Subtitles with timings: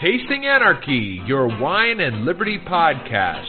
[0.00, 3.44] Tasting Anarchy, your wine and liberty podcast.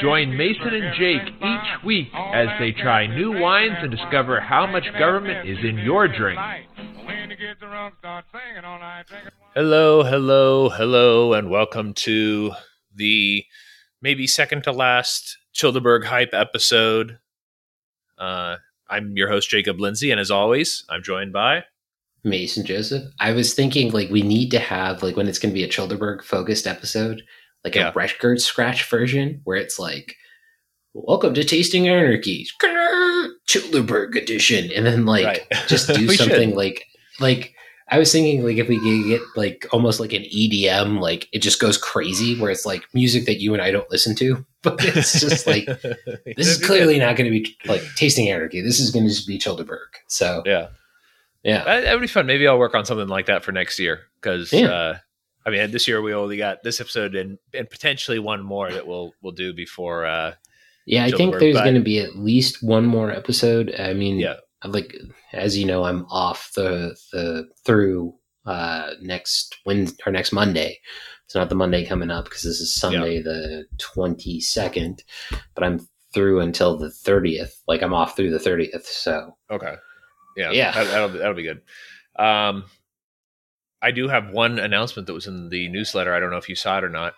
[0.00, 4.84] Join Mason and Jake each week as they try new wines and discover how much
[4.96, 6.38] government is in your drink.
[9.56, 12.52] Hello, hello, hello, and welcome to
[12.94, 13.44] the
[14.00, 17.18] maybe second to last Childeberg hype episode.
[18.16, 21.64] Uh, I'm your host, Jacob Lindsay, and as always, I'm joined by
[22.24, 23.04] Mason Joseph.
[23.20, 25.68] I was thinking like we need to have like when it's going to be a
[25.68, 27.22] Childerberg focused episode,
[27.64, 27.90] like Yeah.
[27.90, 30.14] a record scratch version where it's like,
[30.94, 32.46] "Welcome to Tasting Anarchy,
[33.48, 35.42] Childerberg edition," and then like Right.
[35.68, 36.28] just do We should.
[36.28, 36.84] something like
[37.20, 37.54] like
[37.90, 41.38] I was thinking like if we could get like almost like an EDM, like it
[41.40, 44.76] just goes crazy where it's like music that you and I don't listen to, but
[44.84, 45.64] it's just like
[46.36, 48.60] this is clearly not going to be like Tasting Anarchy.
[48.60, 49.86] This is going to just be Childerberg.
[50.08, 50.68] So yeah.
[51.48, 52.26] Yeah, That, that would be fun.
[52.26, 54.68] Maybe I'll work on something like that for next year because, Yeah.
[54.72, 54.98] uh,
[55.46, 58.86] I mean, this year we only got this episode and, and potentially one more that
[58.86, 60.04] we'll we'll do before.
[60.04, 60.34] Uh,
[60.86, 63.74] Yeah, I think there's going to be at least one more episode.
[63.78, 64.36] I mean, Yeah.
[64.64, 64.94] like
[65.32, 68.14] as you know, I'm off the the through
[68.46, 70.78] uh next Wednesday or next Monday.
[71.26, 75.00] It's not the Monday coming up because this is Sunday the 22nd,
[75.54, 77.52] but I'm through until the 30th.
[77.66, 78.84] Like I'm off through the 30th.
[78.86, 79.74] So okay,
[80.38, 80.72] yeah, Yeah.
[80.72, 81.60] that, that'll be- that'll be good.
[82.18, 82.64] Um,
[83.82, 86.12] I do have one announcement that was in the newsletter.
[86.14, 87.14] I don't know if you saw it or not.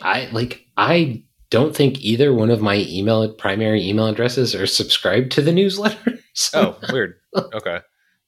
[0.00, 5.32] I like I don't think either one of my email primary email addresses are subscribed
[5.32, 6.18] to the newsletter.
[6.32, 7.16] So Oh, weird.
[7.36, 7.80] Okay,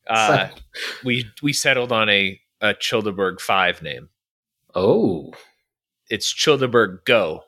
[0.08, 0.48] uh,
[1.04, 4.08] we we settled on a, a Childeberg five name.
[4.74, 5.32] oh.
[6.10, 7.44] It's Childeberg Go.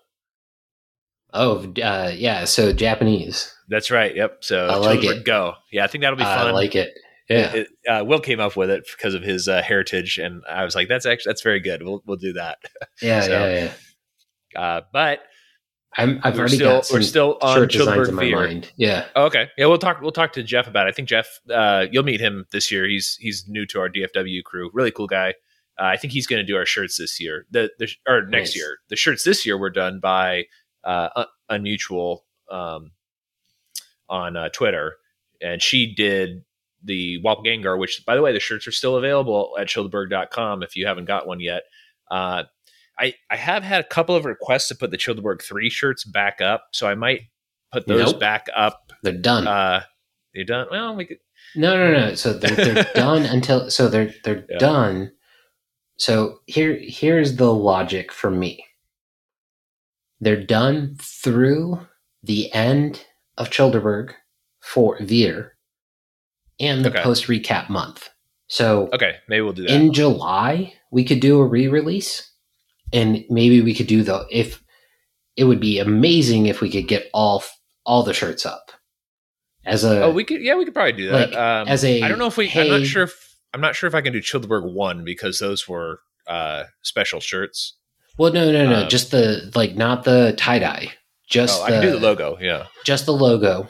[1.34, 2.44] Oh, uh, yeah.
[2.46, 3.53] So Japanese.
[3.68, 4.14] That's right.
[4.14, 4.38] Yep.
[4.44, 5.24] So I like it.
[5.24, 5.54] Go.
[5.72, 6.46] Yeah, I think that'll be fun.
[6.46, 6.92] I like it.
[7.28, 7.52] Yeah.
[7.54, 10.74] It, uh, Will came up with it because of his uh, heritage, and I was
[10.74, 11.82] like, "That's actually that's very good.
[11.82, 12.58] We'll we'll do that."
[13.02, 13.70] Yeah, So, yeah,
[14.54, 14.60] yeah.
[14.60, 15.20] Uh, but
[15.96, 18.36] I'm, I've we're already still got some we're still on in my Beer.
[18.36, 18.72] mind.
[18.76, 19.06] Yeah.
[19.16, 20.00] Oh, okay, yeah, we'll talk.
[20.00, 20.90] We'll talk to Jeff about it.
[20.90, 22.86] I think Jeff, uh, you'll meet him this year.
[22.86, 24.70] He's he's new to our DFW crew.
[24.74, 25.30] Really cool guy.
[25.80, 27.46] Uh, I think he's going to do our shirts this year.
[27.50, 28.56] The the or next Nice.
[28.56, 28.78] year.
[28.90, 30.44] The shirts this year were done by
[30.84, 32.18] uh, Un- Unmutual
[32.50, 32.90] um,
[34.08, 34.94] on uh, Twitter,
[35.40, 36.44] and she did
[36.82, 40.86] the Wapgangar, which by the way, the shirts are still available at Childeberg.com if you
[40.86, 41.62] haven't got one yet.
[42.10, 42.44] Uh,
[42.98, 46.40] I I have had a couple of requests to put the Childeberg three shirts back
[46.40, 47.22] up, so I might
[47.72, 48.20] put those Nope.
[48.20, 49.48] back up They're done.
[49.48, 49.82] uh,
[50.32, 50.66] you done?
[50.70, 51.18] Well, we could.
[51.56, 52.14] no, no, no.
[52.14, 54.58] So they're, they're done until so they're they're Yeah.
[54.58, 55.12] done.
[55.96, 58.64] So here here's the logic for me.
[60.20, 61.80] They're done through
[62.22, 63.04] the end
[63.36, 64.12] of Childerberg
[64.60, 65.56] for Veer
[66.60, 67.02] and the Okay.
[67.02, 68.08] post recap month.
[68.46, 69.70] So Okay, maybe we'll do that.
[69.72, 72.30] in July we could do a re-release
[72.92, 74.62] and maybe we could do the if
[75.36, 77.42] it would be amazing if we could get all
[77.84, 78.70] all the shirts up
[79.66, 80.40] as a oh, we could.
[80.42, 81.30] Yeah, we could probably do that.
[81.30, 82.50] like, um, as a I don't know if we.
[82.54, 85.66] I'm not sure if I'm not sure if I can do Childeberg one because those
[85.68, 87.74] were uh, special shirts.
[88.18, 90.92] well no no no um, just the like not the tie-dye
[91.28, 92.38] just Oh, I can do the logo.
[92.40, 92.66] Yeah.
[92.84, 93.68] just the logo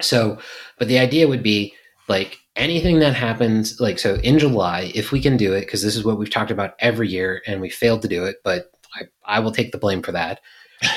[0.00, 0.38] so
[0.78, 1.74] but the idea would be
[2.08, 5.96] like anything that happens like so in july if we can do it because this
[5.96, 9.02] is what we've talked about every year and we failed to do it but i,
[9.24, 10.40] I will take the blame for that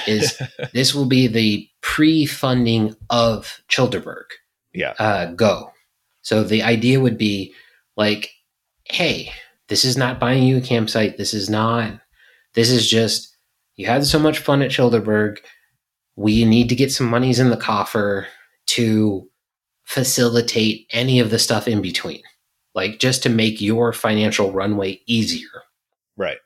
[0.07, 0.41] is
[0.73, 4.25] this will be the pre-funding of Childerberg
[4.73, 4.94] yeah.
[5.00, 5.72] uh, go.
[6.22, 7.53] So the idea would be
[7.97, 8.31] like,
[8.85, 9.31] hey,
[9.68, 11.18] this is not buying you a campsite.
[11.18, 12.00] This is not.
[12.53, 13.32] This is just
[13.75, 15.38] you had so much fun at Childerberg.
[16.16, 18.28] We need to get some monies in the coffer
[18.67, 19.28] to
[19.85, 22.22] facilitate any of the stuff in between,
[22.75, 25.63] like just to make your financial runway easier
[26.16, 26.38] Right.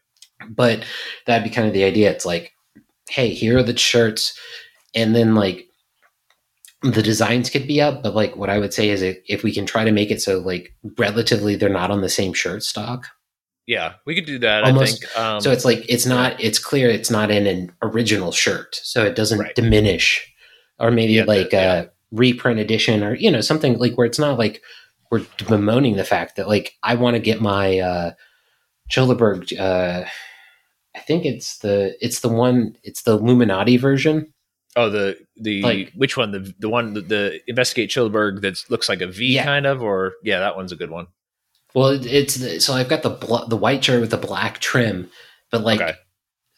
[0.50, 0.84] but
[1.26, 2.10] that'd be kind of the idea.
[2.12, 2.54] It's like,
[3.10, 4.38] hey, here are the shirts,
[4.96, 5.68] and then like
[6.82, 9.54] the designs could be up, but like what I would say is if if we
[9.54, 13.08] can try to make it so like relatively they're not on the same shirt stock,
[13.68, 14.64] Yeah, we could do that.
[14.64, 15.18] Almost- I think.
[15.20, 19.06] Um, so it's like it's not it's clear it's not in an original shirt, so
[19.06, 19.54] it doesn't Right.
[19.56, 20.26] diminish,
[20.80, 21.74] or maybe Yeah, the- like yeah.
[21.82, 24.62] a reprint edition or you know something like where it's not like
[25.12, 28.12] we're bemoaning the fact that like I want to get my uh
[28.90, 30.06] Childeberg uh
[30.96, 34.34] I think it's the it's the one it's the Illuminati version.
[34.78, 36.32] oh, the the like- which one?
[36.32, 39.44] The the one the, the investigate Childeberg that looks like a V Yeah.
[39.44, 41.08] kind of, or yeah, that one's a good one.
[41.74, 45.10] Well, it's the, so I've got the bl- the white shirt with the black trim,
[45.52, 45.94] but like Okay.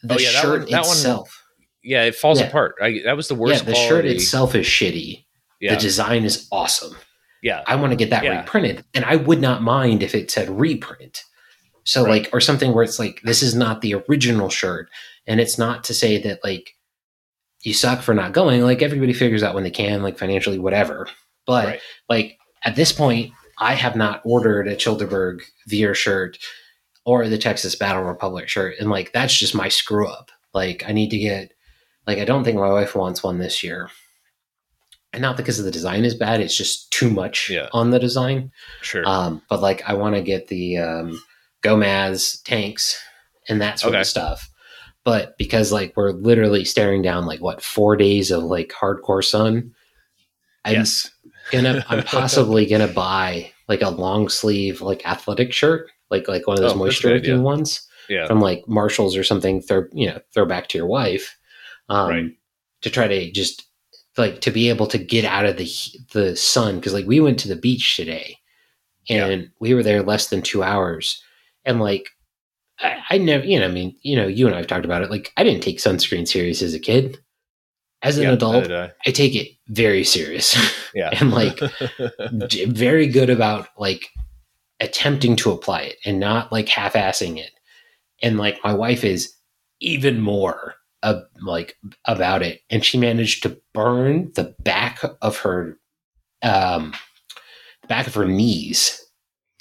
[0.02, 1.36] the Oh, yeah, that shirt one- that one- itself,
[1.82, 2.46] Yeah, it falls Yeah.
[2.48, 2.74] apart.
[2.82, 3.62] I, that was the worst.
[3.64, 5.24] yeah, the shirt itself is shitty.
[5.60, 6.94] Yeah, The design is awesome.
[7.42, 7.62] yeah.
[7.66, 8.40] I want to get that Yeah.
[8.40, 11.22] reprinted, and I would not mind if it said reprint.
[11.84, 12.22] So Right.
[12.24, 14.88] like or something where it's like this is not the original shirt
[15.26, 16.74] and it's not to say that like
[17.62, 21.08] you suck for not going like everybody figures out when they can like financially whatever.
[21.46, 21.80] But Right.
[22.10, 26.38] like at this point I have not ordered a Childerberg Veer shirt
[27.04, 30.30] or the Texas Battle Republic shirt and like that's just my screw up.
[30.54, 31.52] Like I need to get
[32.06, 33.88] like I don't think my wife wants one this year.
[35.12, 37.68] And not because of the design is bad, it's just too much Yeah.
[37.72, 38.52] on the design.
[38.80, 39.02] Sure.
[39.06, 41.22] Um, but like I want to get the um,
[41.62, 43.00] Gomez tanks
[43.48, 44.00] and that sort Okay.
[44.00, 44.48] of stuff.
[45.04, 49.74] But because like we're literally staring down like what four days of like hardcore sun,
[50.64, 51.10] I'm yes.
[51.50, 56.56] Gonna I'm possibly gonna buy like a long sleeve like athletic shirt, like like one
[56.56, 58.26] of those Oh, moisture wicking ones Yeah.
[58.26, 59.60] from like Marshalls or something.
[59.62, 61.36] Throw you know throw back to your wife,
[61.88, 62.32] um, Right.
[62.82, 63.64] to try to just
[64.16, 65.70] like to be able to get out of the
[66.12, 68.36] the sun because like we went to the beach today,
[69.08, 71.22] and we were there less than two hours,
[71.64, 72.08] and like
[72.80, 75.10] I, I never you know I mean you know you and I've talked about it
[75.10, 77.18] like I didn't take sunscreen serious as a kid.
[78.02, 78.72] As an Yeah, adult, did
[79.06, 80.54] I take it very serious.
[80.56, 80.70] I.
[80.94, 81.10] yeah.
[81.20, 81.58] and like
[82.68, 84.08] very good about like
[84.80, 87.50] attempting to apply it and not like half-assing it
[88.22, 89.34] and like my wife is
[89.80, 91.76] even more uh, like
[92.06, 95.78] about it and she managed to burn the back of her
[96.42, 96.94] um
[97.88, 99.04] back of her knees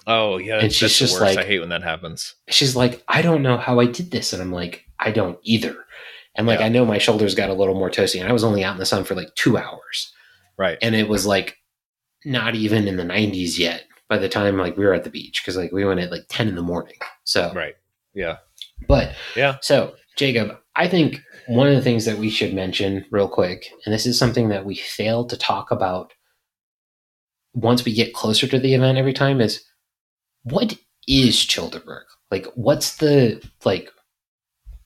[0.07, 0.59] oh yeah.
[0.59, 2.35] And she's just like- I hate when that happens.
[2.49, 5.75] she's like i don't know how i did this and i'm like i don't either
[6.39, 6.65] and like Yeah.
[6.65, 8.79] i know my shoulders got a little more toasty and i was only out in
[8.79, 10.11] the sun for like two hours
[10.57, 10.77] Right.
[10.81, 11.57] and it was like
[12.25, 15.41] not even in the 90s yet by the time like we were at the beach
[15.41, 17.75] because like we went at like 10 in the morning so Right.
[18.15, 18.37] Yeah.
[18.87, 19.57] but Yeah.
[19.61, 23.93] so jacob i think one of the things that we should mention real quick and
[23.93, 26.13] this is something that we fail to talk about
[27.53, 29.63] once we get closer to the event every time is
[30.43, 30.77] what
[31.07, 33.89] is childerberg like what's the like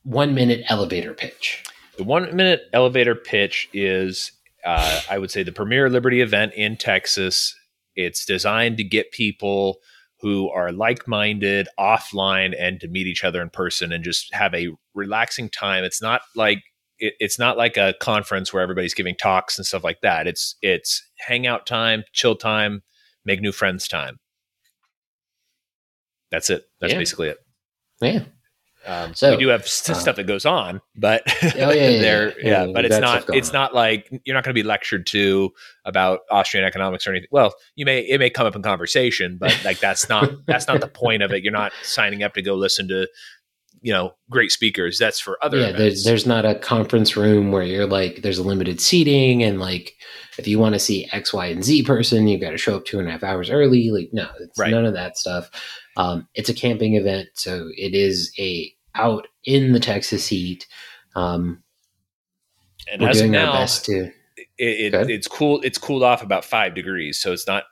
[0.04, 1.64] one minute elevator pitch
[1.98, 4.32] The one minute elevator pitch is,
[4.66, 7.56] uh, I would say, the premier Liberty event in Texas.
[7.96, 9.78] It's designed to get people
[10.20, 14.54] who are like minded offline and to meet each other in person and just have
[14.54, 15.84] a relaxing time.
[15.84, 16.64] It's not like
[16.98, 20.26] it, it's not like a conference where everybody's giving talks and stuff like that.
[20.28, 22.84] It's it's hangout time, chill time,
[23.26, 24.18] make new friends time.
[26.32, 26.64] That's it.
[26.80, 27.00] That's Yeah.
[27.00, 27.38] basically it.
[28.02, 28.24] yeah
[28.86, 32.02] Um, So, we do have st- uh, stuff that goes on, but Oh, yeah, yeah,
[32.02, 32.66] there, yeah.
[32.66, 33.26] yeah, but it's not.
[33.30, 33.54] It's on.
[33.54, 35.52] not like you're not going to be lectured to
[35.86, 37.30] about Austrian economics or anything.
[37.32, 40.82] Well, you may it may come up in conversation, but like that's not that's not
[40.82, 41.44] the point of it.
[41.44, 43.08] You're not signing up to go listen to
[43.84, 44.98] you know great speakers.
[44.98, 48.44] That's for other yeah, there's there's not a conference room where you're like there's a
[48.44, 49.94] limited seating and like
[50.40, 52.86] if you want to see X, Y, and Z person, you've got to show up
[52.86, 53.92] two and a half hours early.
[53.92, 54.72] Like no, it's Right.
[54.72, 55.52] none of that stuff.
[55.98, 60.66] Um, it's a camping event, so it is a out in the Texas heat.
[61.16, 61.62] Um,
[62.92, 64.10] and we're as doing now, our best to.
[64.58, 65.62] it, it, it's cool.
[65.62, 67.66] It's cooled off about five degrees, so it's not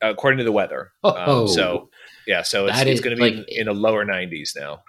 [0.00, 0.90] according to the weather.
[1.04, 1.88] Oh, Um, so
[2.26, 4.82] yeah, so it's, it's going to be like- in, in the lower 90s now.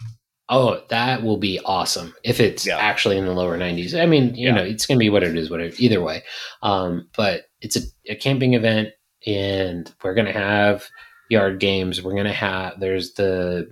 [0.50, 2.78] Oh, that will be awesome if it's Yeah.
[2.80, 3.94] actually in the lower 90s.
[3.94, 4.56] I mean, you Yeah.
[4.56, 5.74] know, it's going to be what it is, whatever.
[5.78, 6.24] Either way,
[6.64, 8.90] um, but it's a, a camping event,
[9.28, 10.88] and we're going to have
[11.30, 12.02] yard games.
[12.02, 13.70] We're going to have there's the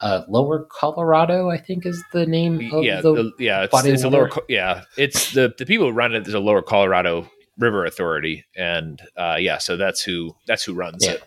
[0.00, 3.14] uh, Lower Colorado, I think, is the name of yeah, the.
[3.14, 4.30] the, yeah, it's, it's a lower.
[4.48, 9.00] Yeah, it's the the people who run it is a Lower Colorado River Authority, and
[9.16, 11.12] uh, yeah, so that's who that's who runs Yeah.
[11.12, 11.22] it.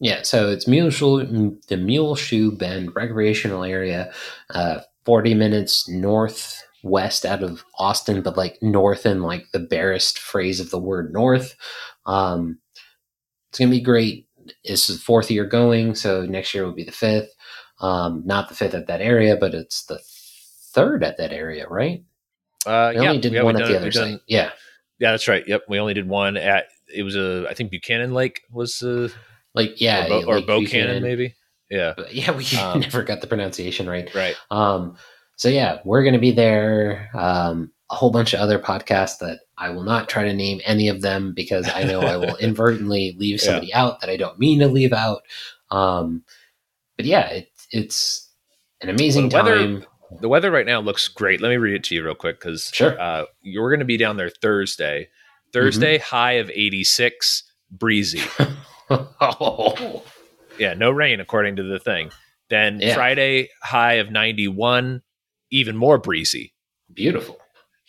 [0.00, 4.12] Yeah, so it's Mule Shoe, the Muleshoe Bend recreational area,
[4.54, 10.58] uh, forty minutes northwest out of Austin, but like north in like the barest phrase
[10.58, 11.54] of the word north.
[12.06, 12.58] Um,
[13.50, 14.26] it's gonna be great.
[14.64, 17.34] It's the fourth year going, so next year will be the fifth.
[17.80, 20.00] Um, not the fifth at that area, but it's the
[20.72, 22.04] third at that area, right?
[22.66, 24.20] Uh, We yeah, only did yeah, one at done- the other done- site.
[24.26, 24.50] Yeah,
[24.98, 25.46] Yeah, that's right.
[25.46, 26.66] Yep, we only did one at.
[26.92, 27.46] It was a.
[27.50, 29.08] I think Buchanan Lake was uh,
[29.54, 31.34] like yeah, or, Bo, or like Buchanan maybe.
[31.70, 34.12] Yeah, But yeah, we Um, never got the pronunciation right.
[34.14, 34.34] right.
[34.50, 34.96] Um,
[35.36, 37.10] so yeah, we're going to be there.
[37.14, 40.88] Um, a whole bunch of other podcasts that I will not try to name any
[40.88, 43.44] of them because I know I will inadvertently leave Yeah.
[43.46, 45.22] somebody out that I don't mean to leave out.
[45.70, 46.22] Um,
[46.96, 48.28] but yeah, it, it's
[48.80, 49.84] an amazing Well, the weather- time.
[50.20, 51.40] The weather right now looks great.
[51.40, 53.00] Let me read it to you real quick because Sure.
[53.00, 55.08] uh, you're going to be down there Thursday.
[55.52, 58.20] Thursday high of 86, breezy.
[58.90, 60.02] oh,
[60.58, 62.10] Yeah, no rain according to the thing.
[62.50, 62.94] Then Yeah.
[62.94, 65.02] Friday high of 91,
[65.50, 66.52] even more breezy.
[66.92, 67.38] beautiful.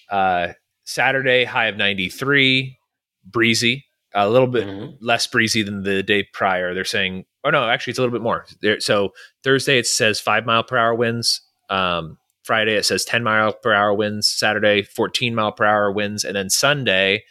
[0.09, 0.49] Uh,
[0.83, 2.77] Saturday high of 93,
[3.25, 3.85] breezy.
[4.13, 4.97] a little bit Mhm.
[4.99, 6.73] less breezy than the day prior.
[6.73, 8.45] They're saying, oh no, actually, it's a little bit more.
[8.61, 11.39] There, so Thursday it says five mile per hour winds.
[11.69, 14.27] Um, Friday it says ten mile per hour winds.
[14.27, 17.23] Saturday fourteen mile per hour winds, and then Sunday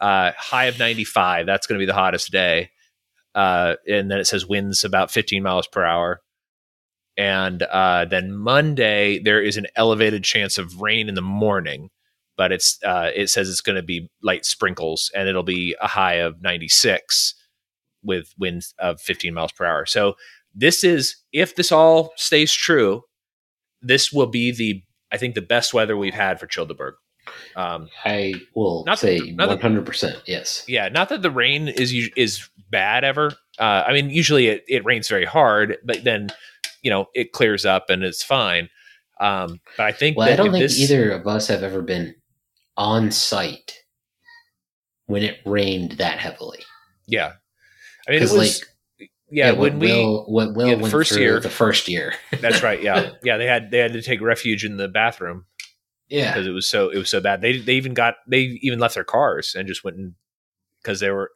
[0.00, 1.44] uh, high of ninety five.
[1.44, 2.70] That's going to be the hottest day.
[3.34, 6.20] Uh, and then it says winds about fifteen miles per hour.
[7.16, 11.90] And uh, then Monday there is an elevated chance of rain in the morning
[12.36, 15.86] but it's uh, it says it's going to be light sprinkles and it'll be a
[15.88, 17.34] high of 96
[18.02, 19.86] with winds of 15 miles per hour.
[19.86, 20.14] So
[20.54, 23.02] this is if this all stays true,
[23.80, 26.92] this will be the I think the best weather we've had for Childeberg.
[27.56, 30.64] Um, I will Not- say one hundred percent yes.
[30.66, 33.32] yeah, not that the rain is is bad ever.
[33.58, 36.30] Uh, I mean, usually it, it rains very hard, but then
[36.82, 38.68] you know it clears up and it's fine.
[39.20, 42.14] Um, but I think Well, I don't think this- either of us have ever been
[42.76, 43.78] on site
[45.06, 46.60] when it rained that heavily.
[47.06, 47.32] Yeah,
[48.08, 51.16] I mean, it was like yeah, what when we Will, what Will yeah, the first
[51.16, 52.14] year- the first year.
[52.40, 52.82] That's right.
[52.82, 53.36] Yeah, yeah.
[53.36, 55.46] They had they had to take refuge in the bathroom
[56.12, 57.40] yeah, because it was so it was so bad.
[57.40, 60.14] They they even got they even left their cars and just went and
[60.82, 61.30] because they were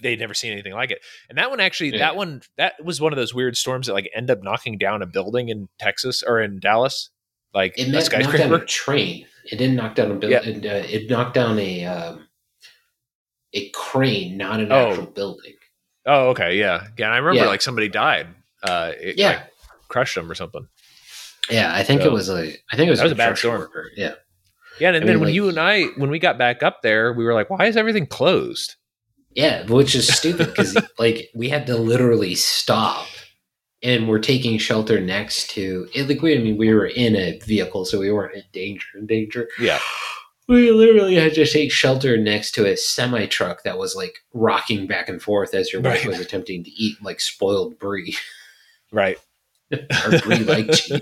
[0.00, 1.00] they'd never seen anything like it.
[1.28, 1.98] And that one actually Yeah.
[1.98, 5.02] that one that was one of those weird storms that like end up knocking down
[5.02, 7.10] a building in Texas or in Dallas,
[7.54, 9.26] like it knocked down a train.
[9.44, 10.62] It didn't knock down a building.
[10.62, 10.72] Yeah.
[10.72, 12.28] Uh, it knocked down a um,
[13.52, 14.90] a crane, not an Oh.
[14.90, 15.54] actual building.
[16.06, 17.06] Oh, okay, yeah, yeah.
[17.06, 17.48] And I remember Yeah.
[17.50, 18.28] like somebody died.
[18.62, 19.28] Uh, it, Yeah.
[19.28, 19.52] like,
[19.88, 20.66] crushed them or something.
[21.50, 22.52] Yeah, I think So- it was a.
[22.72, 23.60] I think it was, That was a bad storm.
[23.60, 23.90] worker.
[23.96, 24.14] Yeah,
[24.80, 26.82] Yeah, and I then mean, when like- you and I when we got back up
[26.82, 28.76] there, we were like, why is everything closed?
[29.34, 33.06] yeah, which is stupid because like we had to literally stop,
[33.82, 35.88] and we're taking shelter next to.
[35.94, 38.86] It, like we, I mean, we were in a vehicle, so we weren't in danger.
[38.96, 39.48] In danger.
[39.58, 39.78] Yeah,
[40.48, 44.86] We literally had to take shelter next to a semi truck that was like rocking
[44.86, 46.06] back and forth as your wife Right.
[46.08, 48.14] was attempting to eat like spoiled brie.
[48.92, 49.18] right.
[49.72, 51.00] Or brie like cheese.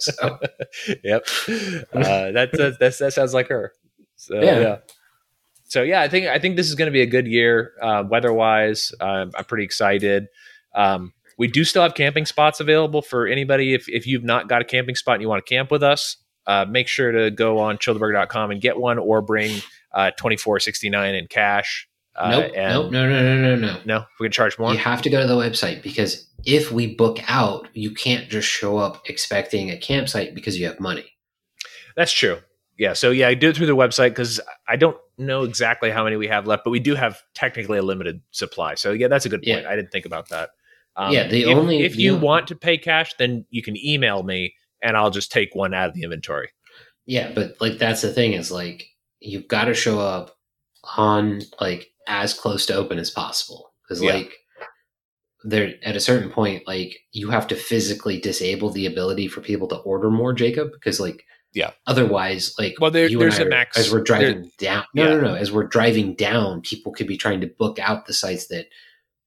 [0.00, 0.38] So
[1.04, 1.26] yep.
[1.92, 3.72] Uh, that, that that that sounds like her.
[4.16, 4.60] So, yeah.
[4.60, 4.76] Yeah.
[5.64, 8.04] So yeah, I think I think this is going to be a good year uh,
[8.08, 8.92] weather wise.
[9.00, 10.26] Um, I'm pretty excited.
[10.74, 13.72] Um, we do still have camping spots available for anybody.
[13.72, 16.16] If if you've not got a camping spot and you want to camp with us,
[16.46, 19.62] uh, make sure to go on childeberg.com and get one, or bring
[19.94, 21.88] uh, 24.69 in cash.
[22.16, 23.80] Uh, nope, and nope, no, no, no, no, no.
[23.84, 24.72] no, we can charge more.
[24.72, 28.48] You have to go to the website because if we book out, you can't just
[28.48, 31.12] show up expecting a campsite because you have money.
[31.96, 32.38] That's true.
[32.78, 32.94] Yeah.
[32.94, 36.16] So yeah, I do it through the website because I don't know exactly how many
[36.16, 38.74] we have left, but we do have technically a limited supply.
[38.74, 39.62] So yeah, that's a good point.
[39.62, 39.70] Yeah.
[39.70, 40.50] I didn't think about that.
[40.96, 44.22] Um, Yeah, the if, only- if you want to pay cash, then you can email
[44.22, 46.50] me and I'll just take one out of the inventory.
[47.06, 48.86] Yeah, but like that's the thing is like
[49.20, 50.36] you've got to show up
[50.96, 54.14] on like as close to open as possible because Yeah.
[54.14, 54.32] like
[55.44, 59.68] there at a certain point like you have to physically disable the ability for people
[59.68, 61.70] to order more Jacob because like Yeah.
[61.86, 64.84] otherwise like Well, there- you and there's I a are- max- as we're driving down
[64.94, 65.14] no yeah.
[65.14, 68.48] no no as we're driving down people could be trying to book out the sites
[68.48, 68.66] that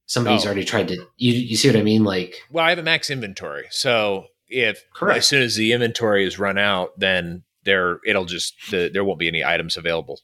[0.05, 0.47] somebody's Oh.
[0.47, 3.09] already tried to you you see what I mean like Well, I have a max
[3.09, 3.65] inventory.
[3.71, 5.17] So if Correct.
[5.19, 9.17] as soon as the inventory is run out, then there it'll just the, there won't
[9.19, 10.19] be any items available.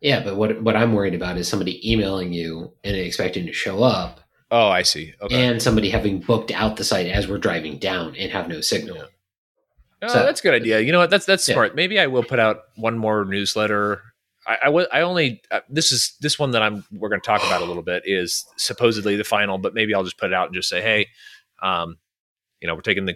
[0.00, 3.82] Yeah but what what I'm worried about is somebody emailing you and expecting to show
[3.82, 4.20] up
[4.52, 5.14] Oh, I see.
[5.22, 5.46] Okay.
[5.46, 8.96] and somebody having booked out the site as we're driving down and have no signal.
[8.96, 9.04] Yeah.
[10.02, 10.80] Oh, So- that's a good idea.
[10.80, 11.08] You know what?
[11.10, 11.54] That's that's Yeah.
[11.54, 11.76] smart.
[11.76, 14.02] Maybe I will put out one more newsletter.
[14.48, 17.44] I, I, I only uh, this is this one that I'm we're going to talk
[17.46, 20.46] about a little bit is supposedly the final, but maybe I'll just put it out
[20.46, 21.06] and just say, hey,
[21.62, 21.98] um,
[22.60, 23.12] you know, we're taking the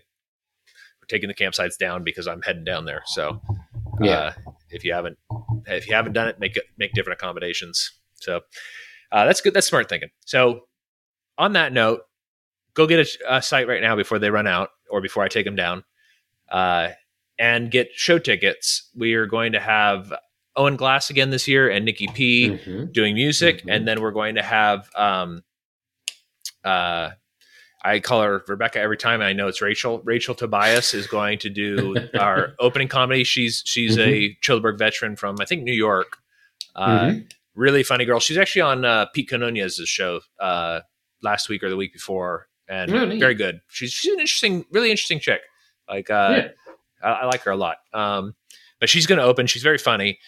[1.00, 3.02] we're taking the campsites down because I'm heading down there.
[3.06, 3.40] So
[4.00, 4.12] Yeah.
[4.12, 4.32] uh,
[4.74, 5.18] if you haven't
[5.66, 7.92] if you haven't done it, make it make different accommodations.
[8.16, 8.40] So
[9.12, 9.54] uh, that's good.
[9.54, 10.10] That's smart thinking.
[10.24, 10.66] So
[11.38, 12.00] on that note,
[12.74, 15.44] go get a, a site right now before they run out or before I take
[15.46, 15.84] them down,
[16.50, 16.88] uh,
[17.38, 18.90] and get show tickets.
[18.96, 20.12] We are going to have
[20.56, 22.92] Owen Glass again this year and Nikki P Mhm.
[22.92, 23.74] doing music, Mhm.
[23.74, 25.42] and then we're going to have um,
[26.64, 27.10] uh,
[27.86, 29.20] I call her Rebecca every time.
[29.20, 30.00] I know it's Rachel.
[30.04, 33.24] Rachel Tobias is going to do our opening comedy.
[33.24, 36.16] She's she's a Childeberg veteran from I think New York.
[36.74, 37.30] Uh, Mhm.
[37.54, 38.18] Really funny girl.
[38.18, 40.80] She's actually on uh, Pete Quinones's show uh,
[41.22, 43.20] last week or the week before, and neat.
[43.20, 43.60] very good.
[43.68, 45.40] She's she's an interesting, really interesting chick.
[45.88, 46.48] Like uh, Yeah.
[47.02, 47.76] I, I like her a lot.
[47.92, 48.34] Um,
[48.80, 49.46] but she's going to open.
[49.46, 50.18] She's very funny.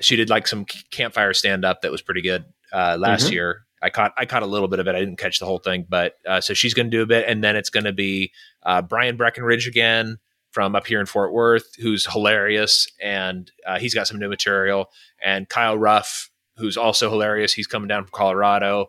[0.00, 3.32] She did like some campfire stand up that was pretty good uh, last Mhm.
[3.32, 3.62] year.
[3.82, 4.94] I caught I caught a little bit of it.
[4.94, 7.26] I didn't catch the whole thing, but uh, so she's going to do a bit,
[7.28, 8.32] and then it's going to be
[8.64, 10.18] uh, Brian Breckenridge again
[10.50, 14.88] from up here in Fort Worth, who's hilarious, and uh, he's got some new material,
[15.22, 17.52] and Kyle Ruff, who's also hilarious.
[17.52, 18.86] He's coming down from Colorado,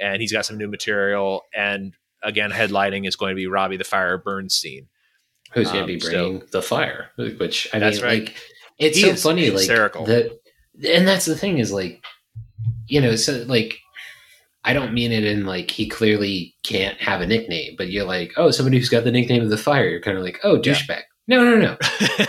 [0.00, 1.42] and he's got some new material.
[1.54, 4.88] And again, headlining is going to be Robbie the Fire Bernstein.
[5.52, 7.10] Who's going to Um, be so- bringing the fire?
[7.16, 8.24] Which I That's mean, right.
[8.24, 8.36] like,
[8.78, 10.04] it's He so funny, hysterical.
[10.06, 10.32] like
[10.74, 12.02] the, and that's the thing is like,
[12.88, 13.78] you know, so like,
[14.64, 18.32] I don't mean it in like he clearly can't have a nickname, but you're like,
[18.36, 19.86] oh, somebody who's got the nickname of the fire.
[19.88, 20.72] You're kind of like, oh, Yeah.
[20.72, 21.02] douchebag.
[21.26, 21.76] No, no, no,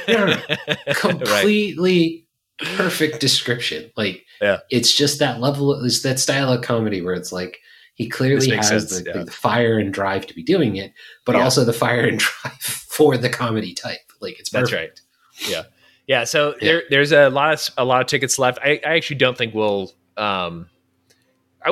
[0.08, 0.42] no, no.
[0.46, 0.96] right.
[0.96, 2.26] completely
[2.60, 3.92] perfect description.
[3.98, 4.60] Like, Yeah.
[4.70, 5.84] it's just that level.
[5.84, 7.60] It's that style of comedy where it's like
[7.96, 9.24] he clearly has sense, the, yeah.
[9.24, 10.92] the fire and drive to be doing it,
[11.26, 11.44] but Yeah.
[11.44, 14.00] also the fire and drive for the comedy type.
[14.22, 15.00] Like, it's That's right.
[15.48, 15.64] Yeah,
[16.08, 16.24] yeah.
[16.24, 16.68] So Yeah.
[16.72, 18.60] there, there's a lot of a lot of tickets left.
[18.62, 19.92] I, I actually don't think we'll.
[20.18, 20.68] Um,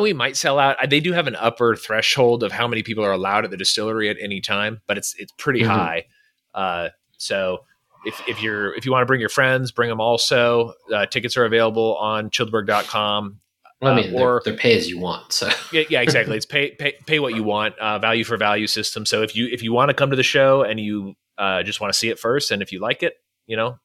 [0.02, 0.78] we might sell out.
[0.90, 4.10] They do have an upper threshold of how many people are allowed at the distillery
[4.10, 5.68] at any time, but it's it's pretty Mhm.
[5.68, 6.06] high.
[6.54, 7.60] Uh, so
[8.06, 10.74] if, if you're if you want to bring your friends, bring them also.
[10.94, 13.40] Uh, tickets are available on childeberg.com.
[13.82, 15.34] Well, I Uh, mean, or- they're, they're pay as you want.
[15.34, 16.38] So, Yeah, yeah, exactly.
[16.38, 19.06] It's pay, pay pay what you want, uh, value for value system.
[19.06, 21.82] So if you if you want to come to the show and you uh, just
[21.82, 23.16] want to see it first, and if you like it,
[23.48, 23.80] you know,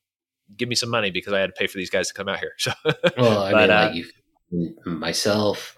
[0.57, 2.39] give me some money because I had to pay for these guys to come out
[2.39, 2.53] here.
[2.59, 2.73] So
[3.17, 5.77] well, I But, mean, uh, like you, myself,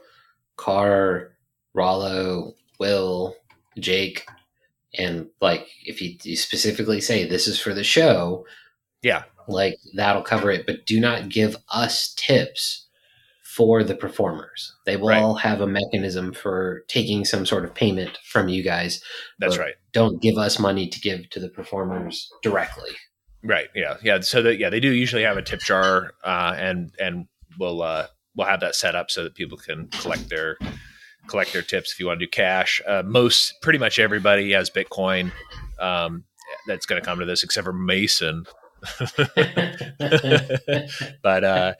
[0.60, 1.30] Carr,
[1.74, 3.34] Rollo, Will,
[3.78, 4.26] Jake,
[4.98, 8.44] and like if you, you specifically say this is for the show,
[9.02, 10.66] yeah, like that'll cover it.
[10.66, 12.86] But do not give us tips
[13.42, 14.74] for the performers.
[14.84, 15.22] They will Right.
[15.22, 19.02] all have a mechanism for taking some sort of payment from you guys.
[19.38, 19.74] that's right.
[19.92, 22.90] Don't give us money to give to the performers directly.
[23.42, 23.68] Right.
[23.74, 23.96] Yeah.
[24.02, 24.20] Yeah.
[24.20, 27.26] So that yeah, they do usually have a tip jar, uh, and and
[27.58, 30.56] we'll uh, we'll have that set up so that people can collect their
[31.26, 32.80] collect their tips if you want to do cash.
[32.86, 35.32] Uh, most pretty much everybody has Bitcoin.
[35.78, 36.24] Um,
[36.66, 38.44] that's going to come to this, except for Mason.
[41.22, 41.74] but uh,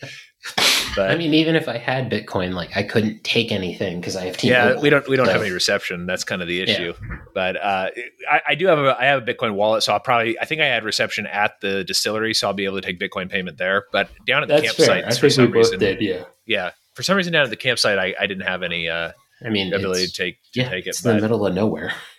[0.96, 4.24] but I mean, even if I had Bitcoin, like I couldn't take anything because I
[4.26, 4.48] have T.
[4.48, 6.06] yeah, we don't we don't So- have any reception.
[6.06, 6.94] That's kind of the issue.
[7.00, 7.16] Yeah.
[7.34, 7.90] But uh,
[8.30, 10.60] I, I do have a I have a Bitcoin wallet, so I'll probably I think
[10.60, 13.84] I had reception at the distillery, so I'll be able to take Bitcoin payment there.
[13.92, 15.12] But down at the campsite, fair.
[15.12, 16.24] for some reason, Yeah.
[16.46, 19.12] yeah, for some reason down at the campsite, I, I didn't have any uh,
[19.44, 20.90] I mean, ability to take to yeah, take it.
[20.90, 21.92] it's in the middle of nowhere.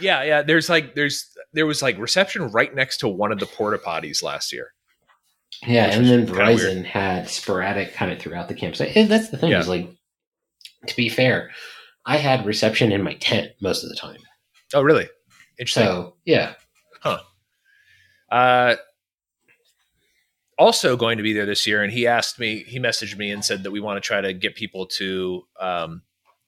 [0.00, 3.46] yeah, yeah, there's like there's there was like reception right next to one of the
[3.46, 4.72] porta potties last year.
[5.66, 8.96] Yeah, and then Verizon had sporadic kind of throughout the campsite.
[8.96, 9.60] And that's the thing Yeah.
[9.60, 9.90] is like,
[10.86, 11.50] to be fair,
[12.06, 14.18] I had reception in my tent most of the time.
[14.72, 15.08] Oh, really?
[15.58, 15.84] Interesting.
[15.84, 16.54] So yeah,
[18.30, 18.76] Uh,
[20.58, 23.44] also going to be there this year, and he asked me, he messaged me and
[23.44, 26.02] said that we want to try to get people to um,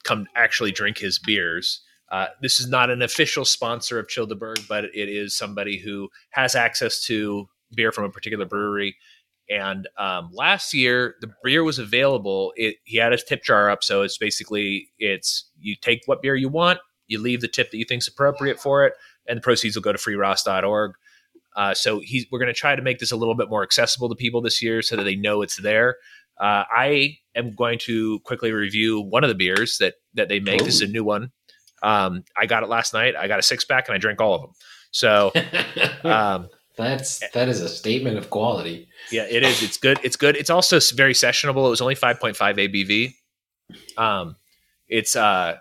[0.04, 1.80] come actually drink his beers.
[2.10, 6.54] Uh, this is not an official sponsor of Childeberg, but it is somebody who has
[6.54, 8.96] access to beer from a particular brewery.
[9.50, 12.52] And um, last year, the beer was available.
[12.56, 16.36] It, he had his tip jar up, so it's basically it's you take what beer
[16.36, 18.94] you want, you leave the tip that you think is appropriate for it,
[19.26, 20.92] and the proceeds will go to freeross.org.
[21.54, 24.08] Uh, so he's, we're going to try to make this a little bit more accessible
[24.08, 25.96] to people this year so that they know it's there.
[26.40, 30.64] Uh, I am going to quickly review one of the beers that that they make.
[30.64, 31.30] This is a new one.
[31.82, 33.16] Um, I got it last night.
[33.16, 34.50] I got a six pack and I drank all of them.
[34.92, 35.32] So
[36.04, 38.88] um, that's that is a statement of quality.
[39.10, 39.62] yeah, it is.
[39.62, 39.98] It's good.
[40.02, 40.36] It's good.
[40.36, 41.66] It's also very sessionable.
[41.66, 43.14] It was only 5.5 ABV.
[43.96, 44.36] Um,
[44.88, 45.56] it's uh,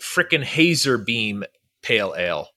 [0.00, 1.44] frickin' Hazer Beam
[1.82, 2.48] Pale Ale.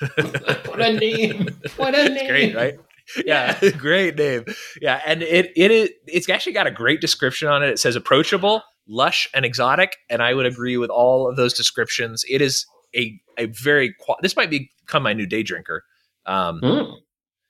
[0.14, 1.48] what a name!
[1.76, 2.18] What a name!
[2.18, 2.78] It's great, right?
[3.24, 4.44] Yeah, great name.
[4.80, 7.70] Yeah, and it it is it's actually got a great description on it.
[7.70, 12.24] It says approachable, lush, and exotic, and I would agree with all of those descriptions.
[12.28, 15.84] It is a a very this might become my new day drinker.
[16.28, 16.94] Um, Mm.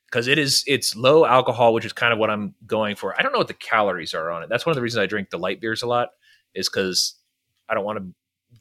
[0.06, 3.14] because it is it's low alcohol, which is kind of what I'm going for.
[3.18, 4.48] I don't know what the calories are on it.
[4.48, 6.10] That's one of the reasons I drink the light beers a lot,
[6.54, 7.14] is because
[7.68, 8.06] I don't want to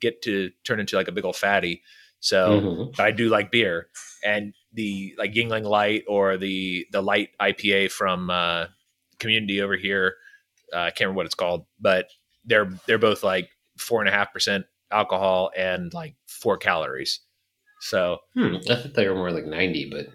[0.01, 1.83] get to turn into like a big old fatty.
[2.19, 2.99] So, Mhm.
[2.99, 3.87] I do like beer,
[4.25, 8.65] and the like Yuengling Light or the the light IPA from uh,
[9.19, 10.15] Community over here.
[10.73, 12.09] Uh, I can't remember what it's called, but
[12.43, 17.21] they're they're both like four and a half percent alcohol and like four calories.
[17.79, 18.55] So Hmm.
[18.69, 20.07] I thought they were more like ninety, but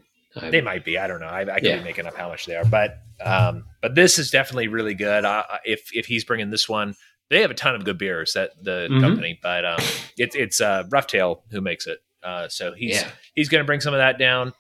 [0.43, 0.99] I, they might be.
[0.99, 1.27] I don't know.
[1.27, 1.79] I, I could Yeah.
[1.79, 5.25] be making up how much they are, but um, but this is definitely really good.
[5.25, 6.95] Uh, if if he's bringing this one,
[7.31, 9.01] they have a ton of good beers that the Mhm.
[9.01, 9.81] company, but um,
[10.17, 12.01] it's it's uh, Roughtail who makes it.
[12.23, 13.11] Uh, so he's yeah.
[13.35, 14.53] he's going to bring some of that down.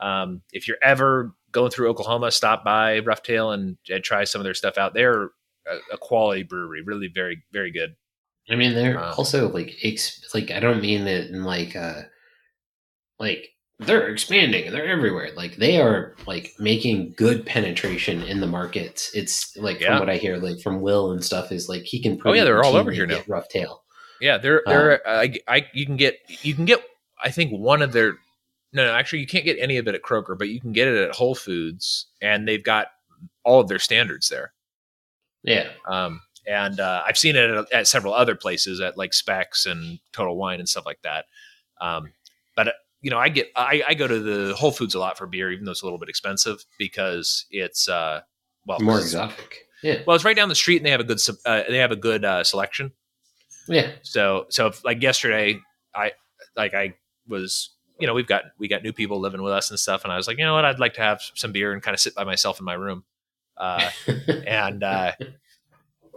[0.00, 4.44] Um, if you're ever going through Oklahoma, stop by Roughtail and, and try some of
[4.44, 4.94] their stuff out.
[4.94, 5.24] They're
[5.66, 7.96] a, a quality brewery, really very very good.
[8.48, 9.14] I mean, they're Wow.
[9.16, 12.02] also like ex- like I don't mean it in like uh
[13.20, 14.70] like they're expanding.
[14.72, 15.30] They're everywhere.
[15.36, 19.10] Like they are like making good penetration in the markets.
[19.14, 19.90] It's like Yeah.
[19.90, 22.20] from what I hear, like from Will and stuff, is like he can.
[22.24, 23.20] Oh, yeah, they're all over here now.
[23.28, 23.78] Roughtail.
[24.20, 26.82] Yeah, they're they're I, I you can get you can get
[27.22, 28.14] I think one of their
[28.72, 30.88] no no actually you can't get any of it at Kroger, but you can get
[30.88, 32.88] it at Whole Foods, and they've got
[33.44, 34.52] all of their standards there.
[35.42, 39.64] Yeah, Um, and uh, I've seen it at, at several other places at like Specs
[39.64, 41.24] and Total Wine and stuff like that.
[41.80, 42.12] Um,
[42.56, 45.16] but uh, you know, I get I, I go to the Whole Foods a lot
[45.16, 48.20] for beer, even though it's a little bit expensive because it's uh
[48.66, 49.66] well more exotic.
[49.82, 51.92] Yeah, well it's right down the street and they have a good uh, they have
[51.92, 52.92] a good uh, selection.
[53.68, 55.58] yeah, So so if, like yesterday,
[55.94, 56.12] I
[56.56, 56.94] like I
[57.26, 60.12] was you know we've got we got new people living with us and stuff, and
[60.12, 62.00] I was like you know what I'd like to have some beer and kind of
[62.00, 63.04] sit by myself in my room,
[63.56, 63.88] uh,
[64.46, 65.12] and uh,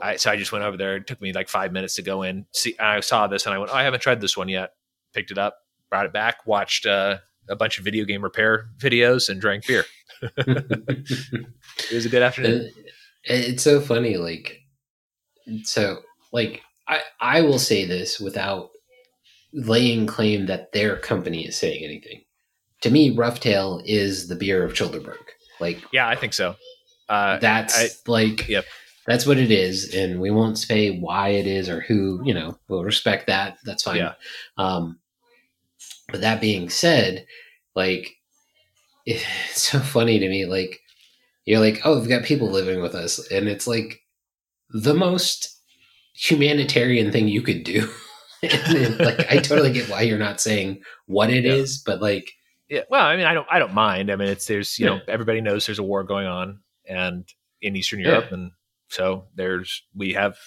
[0.01, 0.97] I so I just went over there.
[0.97, 2.45] It took me like five minutes to go in.
[2.51, 4.73] See, I saw this and I went oh, I haven't tried this one yet.
[5.13, 5.57] Picked it up,
[5.93, 9.85] brought it back, watched uh, a bunch of video game repair videos, and drank beer.
[10.37, 12.71] It was a good afternoon.
[13.25, 14.59] It's so funny like
[15.63, 15.99] so
[16.31, 18.69] like i i will say this without
[19.53, 22.21] laying claim that their company is saying anything
[22.81, 25.17] to me roughtail is the beer of childerberg
[25.59, 26.55] like Yeah, I think so.
[27.09, 28.65] Uh, that's I- like Yep.
[29.05, 32.57] that's what it is and we won't say why it is or who you know
[32.69, 34.13] we'll respect that that's fine Yeah.
[34.57, 34.97] um
[36.13, 37.25] but that being said
[37.75, 38.15] like
[39.05, 40.79] it's so funny to me like
[41.45, 43.99] you're like oh we've got people living with us and it's like
[44.69, 45.59] the most
[46.15, 47.89] humanitarian thing you could do
[48.41, 51.93] then, like i totally get why you're not saying what it is, Yeah.
[51.93, 52.31] but like
[52.69, 54.09] Yeah, well, I mean, I don't, I don't mind.
[54.11, 54.95] I mean, it's there's, you Yeah.
[54.95, 57.27] know, everybody knows there's a war going on, and
[57.61, 58.07] in Eastern Yeah.
[58.07, 58.51] Europe, and
[58.89, 60.37] so there's we have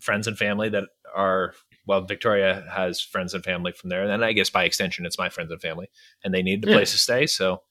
[0.00, 0.84] friends and family that
[1.14, 1.54] are
[1.86, 5.28] well, Victoria has friends and family from there, and I guess by extension, it's my
[5.28, 5.88] friends and family,
[6.24, 6.76] and they need a Yeah.
[6.76, 7.62] place to stay, so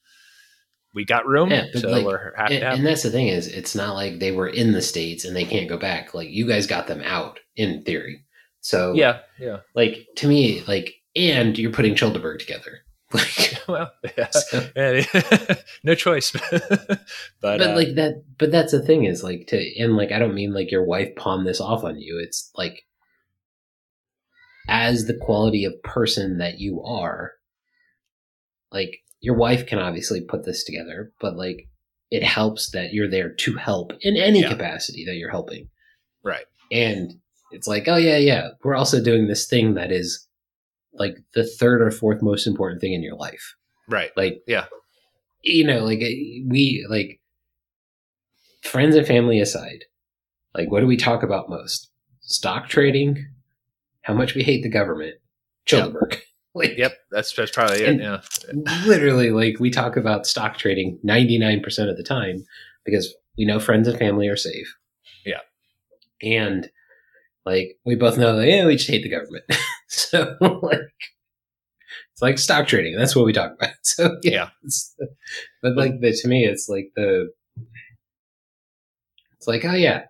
[0.94, 2.78] we got room, Yeah, so like, we're happy and, to have.
[2.80, 5.46] and that's the thing is it's not like they were in the states and they
[5.46, 6.14] can't go back.
[6.14, 8.26] Like you guys got them out in theory.
[8.60, 9.60] So yeah, yeah.
[9.74, 12.80] like to me like and you're putting childeberg together.
[13.14, 14.30] Like Well, yeah.
[14.32, 14.70] so-
[15.86, 17.00] no choice, but,
[17.42, 20.34] but uh, like that but that's the thing is like to and like i don't
[20.36, 22.20] mean like your wife pawned this off on you.
[22.22, 22.84] It's like
[24.68, 27.32] as the quality of person that you are
[28.72, 31.68] like your wife can obviously put this together but like
[32.10, 34.50] it helps that you're there to help in any Yeah.
[34.50, 35.70] capacity that you're helping.
[36.24, 37.14] Right, and
[37.52, 40.28] it's like oh yeah yeah we're also doing this thing that is
[40.94, 43.56] like the third or fourth most important thing in your life.
[43.88, 44.66] Right, like Yeah.
[45.42, 47.20] you know like eh, we like
[48.64, 49.86] friends and family aside
[50.54, 51.90] like what do we talk about most?
[52.22, 53.26] Stock trading
[54.04, 55.16] how much we hate the government
[55.68, 56.20] childeberg
[56.56, 56.94] like yep.
[57.12, 58.00] That's that's probably it.
[58.02, 58.22] Yeah,
[58.86, 62.44] literally like we talk about stock trading 99% of the time
[62.86, 64.76] because we know friends and family are safe
[65.26, 65.40] Yeah.
[66.22, 66.70] and
[67.46, 69.46] like we both know that yeah we just hate the government
[69.88, 70.80] so like
[72.12, 75.06] it's like stock trading that's what we talk about so yeah, Yeah.
[75.62, 77.30] but like the, to me it's like the
[79.38, 80.04] it's like oh yeah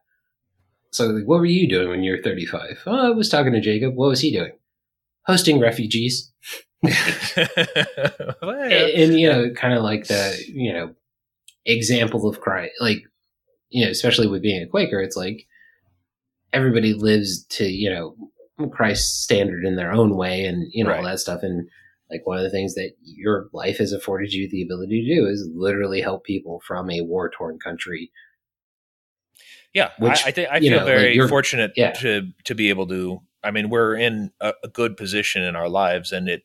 [0.91, 3.61] so like, what were you doing when you were 35 oh i was talking to
[3.61, 4.51] jacob what was he doing
[5.25, 6.31] hosting refugees
[8.41, 10.95] Well, and, and, you know, kind of like the you know
[11.65, 13.03] example of Christ, like
[13.69, 15.47] you know, especially with being a Quaker, it's like
[16.53, 21.03] everybody lives to you know Christ's standard in their own way, and you know all
[21.03, 21.43] that stuff.
[21.43, 21.69] And
[22.09, 25.27] like one of the things that your life has afforded you the ability to do
[25.27, 28.11] is literally help people from a war torn country.
[29.73, 31.91] Yeah, Which, I, I think I feel know, very you're- fortunate yeah.
[31.91, 33.21] to to be able to.
[33.43, 36.43] I mean, we're in a, a good position in our lives, and it,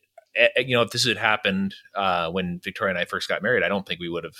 [0.57, 3.67] you know, if this had happened uh, when Victoria and I first got married, I
[3.67, 4.35] don't think we would have.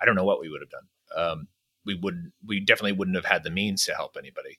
[0.00, 0.86] I don't know what we would have done.
[1.16, 1.48] Um,
[1.86, 4.58] we would, we definitely wouldn't have had the means to help anybody.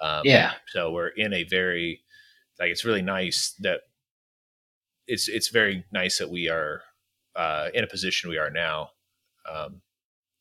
[0.00, 2.02] Um, Yeah, So we're in a very,
[2.60, 3.80] like, it's really nice that
[5.06, 6.82] it's it's very nice that we are
[7.34, 8.90] uh, in a position we are now.
[9.50, 9.80] Um,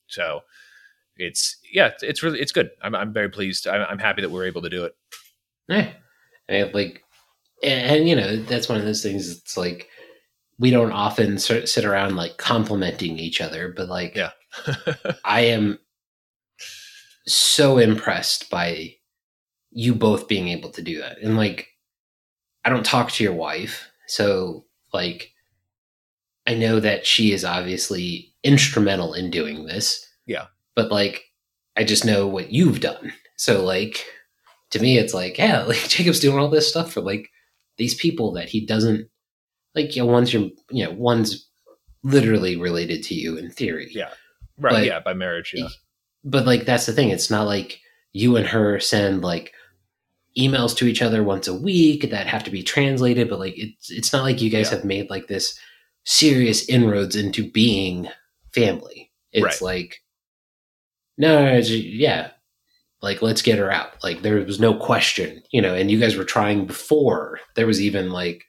[0.07, 0.41] so
[1.17, 2.69] it's yeah, it's, it's really it's good.
[2.82, 3.67] I'm I'm very pleased.
[3.67, 4.95] I'm, I'm happy that we're able to do it.
[5.67, 5.91] yeah,
[6.47, 7.04] and like,
[7.63, 9.30] and, and you know, that's one of those things.
[9.30, 9.88] It's like
[10.60, 14.32] we don't often sit sit around like complimenting each other, but like, Yeah.
[15.25, 15.80] I am
[17.28, 18.95] so impressed by
[19.71, 21.17] you both being able to do that.
[21.19, 21.67] And like,
[22.63, 25.32] I don't talk to your wife, so like,
[26.47, 30.08] I know that she is obviously instrumental in doing this.
[30.25, 30.45] Yeah.
[30.75, 31.23] But like,
[31.77, 33.13] I just know what you've done.
[33.38, 34.05] So like,
[34.71, 37.29] to me, it's like, yeah, like Jacob's doing all this stuff for like
[37.77, 39.07] these people that he doesn't
[39.73, 39.95] like.
[39.95, 41.49] You know, one's your, you know, one's
[42.03, 43.89] literally related to you in theory.
[43.91, 44.09] Yeah.
[44.57, 44.71] Right.
[44.73, 44.99] But- yeah.
[44.99, 45.53] By marriage.
[45.55, 45.67] Yeah.
[46.23, 47.09] But like that's the thing.
[47.09, 47.79] It's not like
[48.13, 49.51] you and her send like
[50.38, 53.29] emails to each other once a week that have to be translated.
[53.29, 54.77] But like it's it's not like you guys Yeah.
[54.77, 55.57] have made like this
[56.05, 58.07] serious inroads into being
[58.53, 59.11] family.
[59.31, 59.61] It's Right.
[59.61, 60.01] like
[61.17, 62.32] no, no, no, yeah.
[63.01, 63.91] Like let's get her out.
[64.04, 65.75] Like there was no question, you know.
[65.75, 68.43] And you guys were trying before there was even like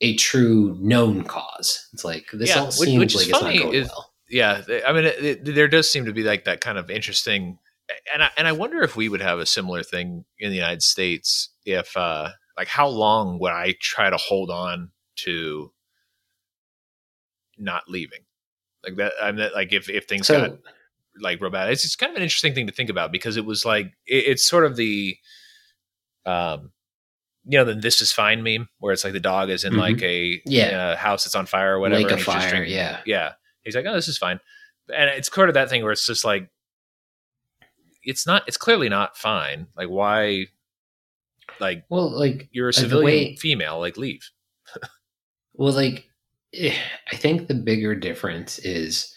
[0.00, 1.88] a true known cause.
[1.92, 4.12] It's like this Yeah, all which- seems which like it's not going is- well.
[4.30, 7.58] yeah i mean it, it- there does seem to be like that kind of interesting
[8.12, 10.82] and I, and I wonder if we would have a similar thing in the united
[10.82, 14.90] states if uh like how long would i try to hold on
[15.24, 15.72] to
[17.56, 18.20] not leaving
[18.84, 20.58] like that i'm not like if if things got So
[21.20, 23.64] like bad it's just kind of an interesting thing to think about because it was
[23.64, 25.16] like it, it's sort of the
[26.26, 26.70] um
[27.44, 29.78] you know the this is fine meme where it's like the dog is in Mhm.
[29.78, 30.66] like a Yeah.
[30.92, 33.00] uh, house that's on fire or whatever Lake and of fire, drinking- yeah.
[33.06, 34.40] yeah he's like oh this is fine
[34.94, 36.50] and it's sort of that thing where it's just like
[38.02, 40.46] it's not it's clearly not fine like why
[41.60, 44.30] like well, like you're a Uh, civilian way- female like leave
[45.54, 46.08] Well, like,
[46.54, 46.76] eh,
[47.10, 49.12] I think the bigger difference is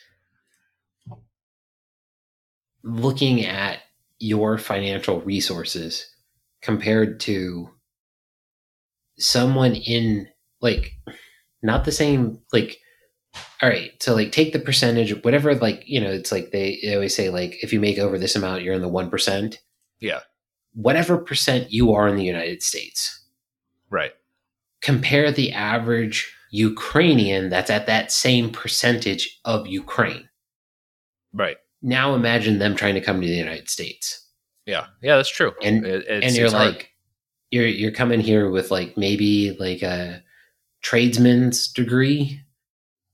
[2.83, 3.79] looking at
[4.19, 6.07] your financial resources
[6.61, 7.69] compared to
[9.17, 10.27] someone in,
[10.61, 10.93] like,
[11.61, 12.77] not the same, like,
[13.61, 16.93] all right, so like take the percentage, whatever, like, you know, it's like they, they
[16.93, 19.57] always say, like, if you make over this amount, you're in the 1%.
[19.99, 20.19] Yeah.
[20.73, 23.21] Whatever percent you are in the United States
[23.91, 24.13] right
[24.81, 30.27] compare the average Ukrainian that's at that same percentage of Ukraine.
[31.33, 34.17] right Now imagine them trying to come to the United States.
[34.67, 36.75] yeah yeah that's true And- It- it's- and you're it's hard.
[36.75, 36.89] like
[37.49, 40.21] you're you're coming here with like maybe like a
[40.81, 42.41] tradesman's degree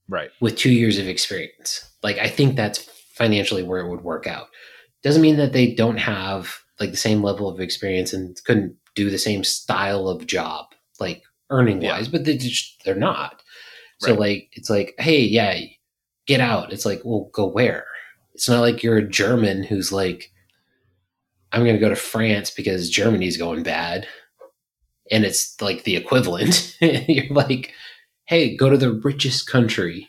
[0.09, 1.89] right with 2 years of experience.
[2.03, 2.79] Like I think that's
[3.13, 4.47] financially where it would work out.
[5.03, 9.09] Doesn't mean that they don't have like the same level of experience and couldn't do
[9.09, 10.65] the same style of job
[10.99, 13.41] like earning wise, but they just they're not.
[13.99, 14.19] So Right.
[14.19, 15.59] like it's like, hey, yeah,
[16.25, 16.71] get out.
[16.73, 17.85] It's like, well, go where?
[18.37, 20.31] It's not like you're a German who's like,
[21.51, 24.07] I'm gonna go to France because Germany's going bad.
[25.09, 26.77] And it's like the equivalent.
[26.81, 27.73] you're like,
[28.25, 30.07] hey, go to the richest country.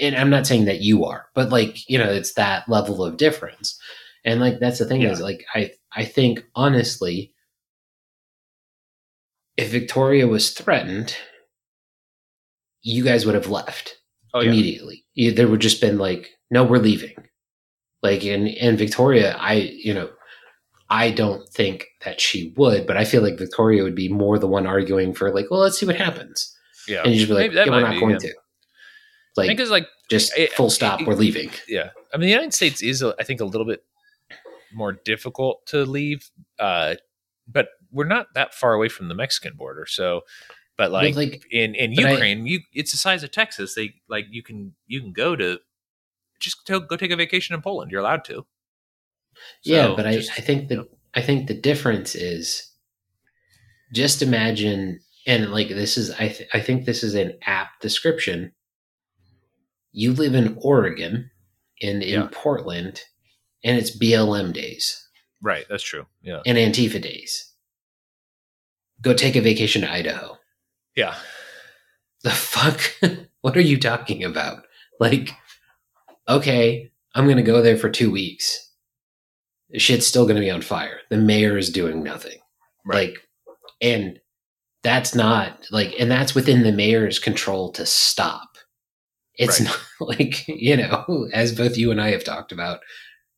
[0.00, 3.16] And I'm not saying that you are, but like, you know, it's that level of
[3.16, 3.80] difference.
[4.24, 5.12] And like that's the thing Yeah.
[5.12, 7.32] is like I I think honestly,
[9.56, 11.16] if Victoria was threatened,
[12.82, 13.96] you guys would have left
[14.34, 15.04] oh yeah immediately.
[15.14, 17.14] You, there would just been like, no, we're leaving.
[18.06, 20.10] Like in in Victoria, I you know,
[20.90, 24.46] I don't think that she would, but I feel like Victoria would be more the
[24.46, 26.56] one arguing for like, well, let's see what happens,
[26.88, 28.18] yeah and you just be like, yeah, we're not be, going yeah.
[28.18, 28.34] to.
[29.36, 31.50] Like, because like just full stop, we're leaving.
[31.68, 33.84] yeah i mean the united states is i think a little bit
[34.72, 36.94] more difficult to leave uh
[37.46, 40.22] but we're not that far away from the mexican border so
[40.76, 44.42] but like, like in in ukraine you it's the size of texas they like you
[44.42, 45.58] can you can go to
[46.40, 48.46] just go take a vacation in poland you're allowed to
[49.62, 52.70] yeah, So, but I, just- I think that I think the difference is
[53.92, 58.52] just imagine and like this is I th- I think this is an apt description.
[59.92, 61.30] You live in Oregon
[61.82, 62.28] and in Yeah.
[62.32, 63.02] Portland
[63.64, 65.06] and it's BLM days
[65.42, 67.52] right that's true yeah and Antifa days.
[69.02, 70.38] Go take a vacation to Idaho.
[70.96, 71.14] yeah
[72.22, 72.80] The fuck?
[73.42, 74.62] what are you talking about?
[74.98, 75.30] Like,
[76.28, 78.70] okay, I'm going to go there for two weeks.
[79.74, 81.00] Shit's still going to be on fire.
[81.10, 82.38] The mayor is doing nothing.
[82.84, 83.18] right Like,
[83.80, 84.20] and
[84.82, 88.48] that's not like, and that's within the mayor's control to stop.
[89.34, 89.68] It's Right.
[90.00, 92.80] not like, you know, as both you and I have talked about,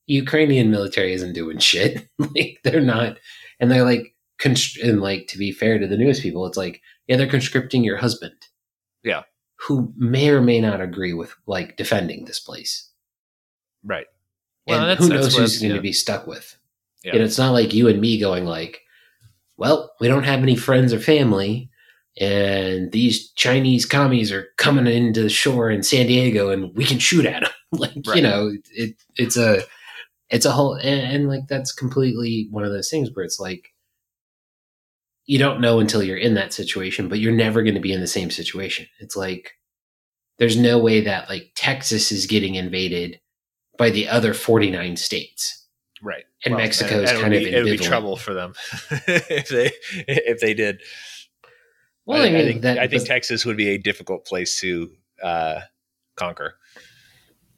[0.06, 2.08] Ukrainian military isn't doing shit.
[2.18, 3.18] like, they're not,
[3.60, 6.80] and they're like, const- and like, to be fair to the news people, it's like,
[7.06, 8.34] yeah, they're conscripting your husband.
[9.02, 9.22] Yeah.
[9.66, 12.90] Who may or may not agree with like defending this place.
[13.84, 14.06] right
[14.66, 15.80] And that's- who knows who's going to yeah.
[15.80, 16.56] be stuck with.
[17.04, 17.14] Yeah.
[17.14, 18.80] And it's not like you and me going like,
[19.56, 21.70] well, we don't have any friends or family,
[22.20, 26.98] and these Chinese commies are coming into the shore in San Diego, and we can
[26.98, 27.52] shoot at them.
[27.72, 29.62] like you know, it it's a
[30.30, 33.72] it's a whole and, and like that's completely one of those things where it's like
[35.28, 38.00] you don't know until you're in that situation, but you're never going to be in
[38.00, 38.86] the same situation.
[38.98, 39.52] It's like
[40.38, 43.20] there's no way that like Texas is getting invaded
[43.76, 45.66] by the other 49 states.
[46.02, 48.54] right And Well, Mexico's and it kind of it would be trouble for them
[48.90, 49.70] if they
[50.08, 50.80] if they did
[52.06, 54.24] Well, I, I, mean, I think that, I think but- Texas would be a difficult
[54.24, 54.90] place to
[55.22, 55.60] uh,
[56.16, 56.54] conquer.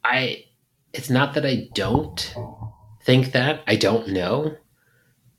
[0.03, 0.43] I
[0.91, 2.35] it's not that I don't
[3.05, 3.61] think that.
[3.65, 4.57] I don't know.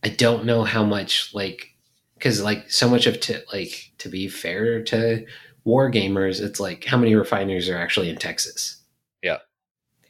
[0.03, 1.72] I don't know how much like
[2.23, 5.27] because like so much of to like to be fair to
[5.65, 8.81] war gamers, it's like how many refineries are actually in Texas?
[9.25, 9.39] Yeah.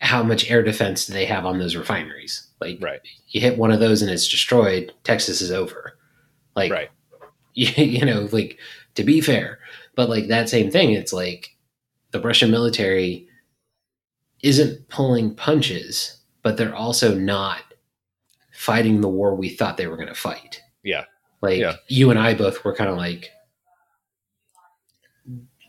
[0.01, 2.49] How much air defense do they have on those refineries?
[2.61, 3.01] Like Right.
[3.29, 5.97] you hit one of those and it's destroyed, Texas is over.
[6.55, 6.91] Like Right.
[7.55, 8.59] you, you know, like
[8.95, 9.59] to be fair,
[9.97, 11.57] but like that same thing, it's like
[12.11, 13.27] the Russian military
[14.43, 17.63] isn't pulling punches, but they're also not
[18.53, 20.61] fighting the war we thought they were going to fight.
[20.83, 21.05] Yeah.
[21.43, 21.77] Like Yeah.
[21.89, 23.31] you and I both were kind of like,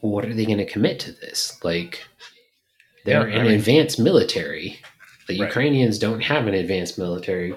[0.02, 1.58] what are they going to commit to this?
[1.64, 2.06] Like
[3.06, 4.80] they're Yeah, I an mean- advanced military.
[5.28, 5.48] The Right.
[5.48, 7.56] Ukrainians don't have an advanced military.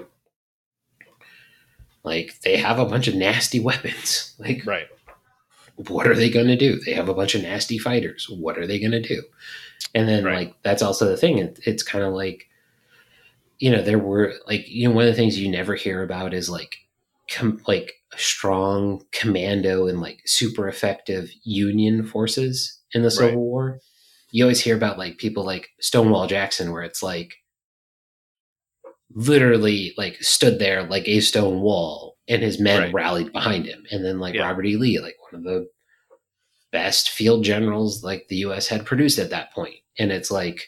[2.03, 4.33] Like they have a bunch of nasty weapons.
[4.39, 4.87] Like Right.
[5.75, 6.79] what are they going to do?
[6.79, 8.27] They have a bunch of nasty fighters.
[8.29, 9.23] What are they going to do?
[9.93, 10.47] And then, Right.
[10.47, 11.37] like, that's also the thing.
[11.39, 12.47] It, it's kind of like,
[13.59, 16.33] you know, there were like, you know, one of the things you never hear about
[16.33, 16.77] is like,
[17.29, 23.37] com- like strong commando and like super effective Union forces in the Civil Right.
[23.37, 23.79] War.
[24.31, 27.33] You always hear about like people like Stonewall Jackson, where it's like
[29.15, 32.93] literally like stood there like a stone wall and his men Right.
[32.93, 33.83] rallied behind him.
[33.91, 34.45] And then like Yeah.
[34.47, 34.75] Robert E.
[34.75, 35.67] Lee, like one of the
[36.71, 39.75] best field generals like the US had produced at that point.
[39.97, 40.67] And it's like,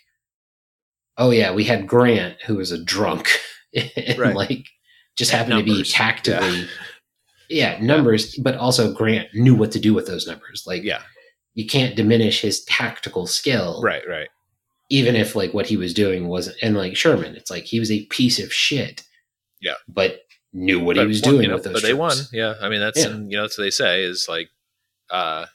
[1.17, 3.27] oh yeah, we had Grant who was a drunk
[3.75, 4.35] and Right.
[4.35, 4.65] like
[5.17, 6.67] just happened to be tactically yeah.
[7.81, 10.63] Numbers, but also Grant knew what to do with those numbers.
[10.67, 11.01] Like Yeah.
[11.55, 14.03] you can't diminish his tactical skill Right.
[14.07, 14.29] Right.
[14.89, 17.91] even if like what he was doing wasn't and like Sherman, it's like he was
[17.91, 19.03] a piece of shit.
[19.61, 19.75] Yeah.
[19.87, 20.21] But
[20.53, 22.17] knew what But he was won, doing you know, with those But they won.
[22.31, 22.55] Yeah.
[22.61, 23.07] I mean, that's Yeah.
[23.09, 24.49] and, you know that's what they say is like.
[25.09, 25.45] uh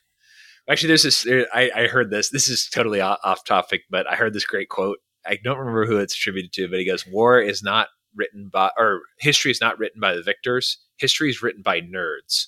[0.68, 1.22] Actually, there's this.
[1.24, 2.30] there- I, I heard this.
[2.30, 4.98] This is totally off topic, but I heard this great quote.
[5.26, 8.70] I don't remember who it's attributed to, but he goes, "War is not written by,
[8.78, 10.78] or history is not written by the victors.
[10.96, 12.46] History is written by nerds."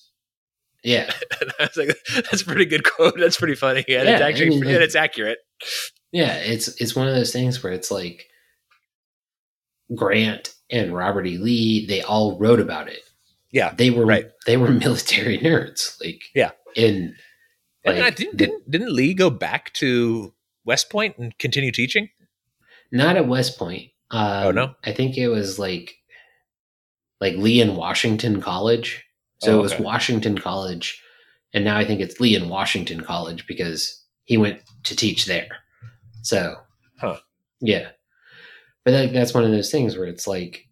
[0.83, 1.13] Yeah.
[1.41, 3.15] And I was like, "That's a pretty good quote.
[3.19, 5.39] That's pretty funny, and it's Yeah, I actually and it's accurate."
[6.13, 6.35] Yeah.
[6.37, 8.27] It's it's one of those things where it's like
[9.95, 11.39] Grant and Robert E.
[11.39, 13.01] Lee, they all wrote about it.
[13.53, 14.27] Yeah, They were right.
[14.45, 15.99] they were military nerds.
[16.05, 16.51] Like Yeah.
[16.77, 17.15] And
[17.85, 22.09] And I didn't, didn't didn't Lee go back to West Point and continue teaching?
[22.93, 23.91] not at West Point.
[24.11, 24.75] Um, Oh, no?
[24.85, 25.95] I think it was like
[27.21, 29.05] like Lee and Washington College.
[29.39, 29.79] So Oh, it was.
[29.79, 31.03] Washington College,
[31.53, 35.49] and now I think it's Lee and Washington College because he went to teach there.
[36.23, 36.57] So,
[37.01, 37.19] Huh.
[37.61, 37.91] yeah,
[38.85, 40.67] but like that's one of those things where it's like,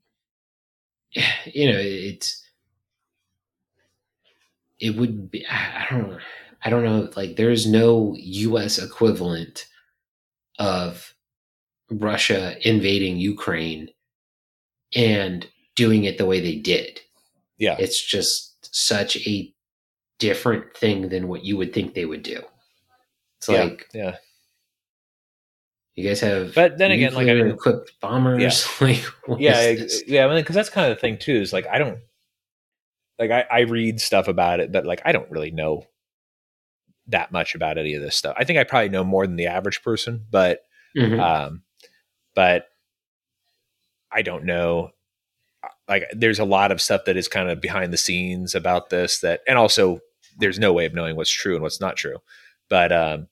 [1.46, 2.42] you know, it's
[4.80, 6.18] it would be I don't know
[6.64, 8.78] I don't know like there's no U.S.
[8.78, 9.66] equivalent
[10.58, 11.13] of
[11.90, 13.90] Russia invading Ukraine
[14.94, 17.00] and doing it the way they did.
[17.58, 19.52] Yeah, It's just such a
[20.18, 22.42] different thing than what you would think they would do.
[23.38, 23.62] It's Yeah.
[23.64, 24.16] like yeah.
[25.94, 28.66] you guys have, But then again, like, I mean- equipped bombers.
[28.80, 30.08] like, what yeah, is ex- this?
[30.08, 30.32] yeah.
[30.34, 31.34] Because that's kind of the thing too.
[31.36, 31.98] Is like I don't
[33.18, 35.86] like I, I read stuff about it, but like I don't really know
[37.08, 38.34] that much about any of this stuff.
[38.38, 40.60] I think I probably know more than the average person, but
[40.96, 41.20] Mhm.
[41.20, 41.62] um,
[42.34, 42.68] but
[44.12, 44.90] I don't know.
[45.88, 49.20] Like, there's a lot of stuff that is kind of behind the scenes about this
[49.20, 50.00] that, and also
[50.38, 52.16] there's no way of knowing what's true and what's not true.
[52.68, 53.28] But um,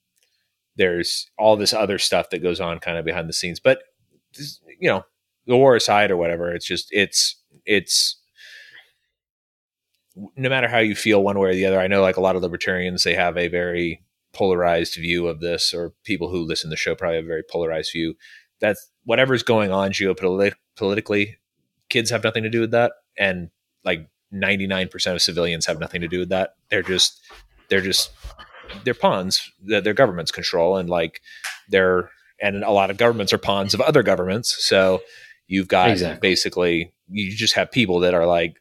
[0.77, 3.61] there's all this other stuff that goes on kind of behind the scenes.
[3.61, 3.83] But
[4.79, 5.05] you know,
[5.47, 7.37] the war aside or whatever, it's just it's
[7.67, 8.21] it's
[10.37, 11.81] no matter how you feel one way or the other.
[11.81, 15.75] I know like a lot of libertarians, they have a very polarized view of this,
[15.75, 18.15] or people who listen to the show probably have a very polarized view.
[18.62, 21.35] That whatever's going on geopolitically,
[21.90, 23.51] kids have nothing to do with that, and
[23.85, 26.55] like ninety nine percent of civilians have nothing to do with that.
[26.70, 27.20] They're just
[27.68, 28.11] they're just
[28.85, 31.20] they're pawns that their governments control, and like
[31.68, 32.09] they're
[32.40, 34.64] and a lot of governments are pawns of other governments.
[34.66, 35.03] So
[35.46, 36.27] you've got Exactly.
[36.27, 38.56] basically you just have people that are like,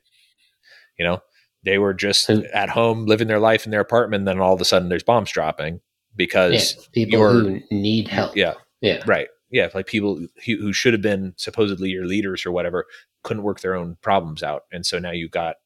[0.99, 1.21] you know,
[1.63, 4.61] they were just at home living their life in their apartment, and then all of
[4.61, 5.79] a sudden there's bombs dropping
[6.15, 8.35] because yeah, people who need help.
[8.35, 9.01] yeah, Yeah.
[9.05, 12.85] right, yeah, like people who, who should have been supposedly your leaders or whatever
[13.23, 15.57] couldn't work their own problems out, and so now you've got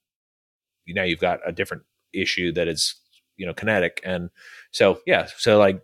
[0.87, 1.83] now you've got a different
[2.13, 2.95] issue that is
[3.37, 4.29] you know kinetic, and
[4.71, 5.81] so yeah, so like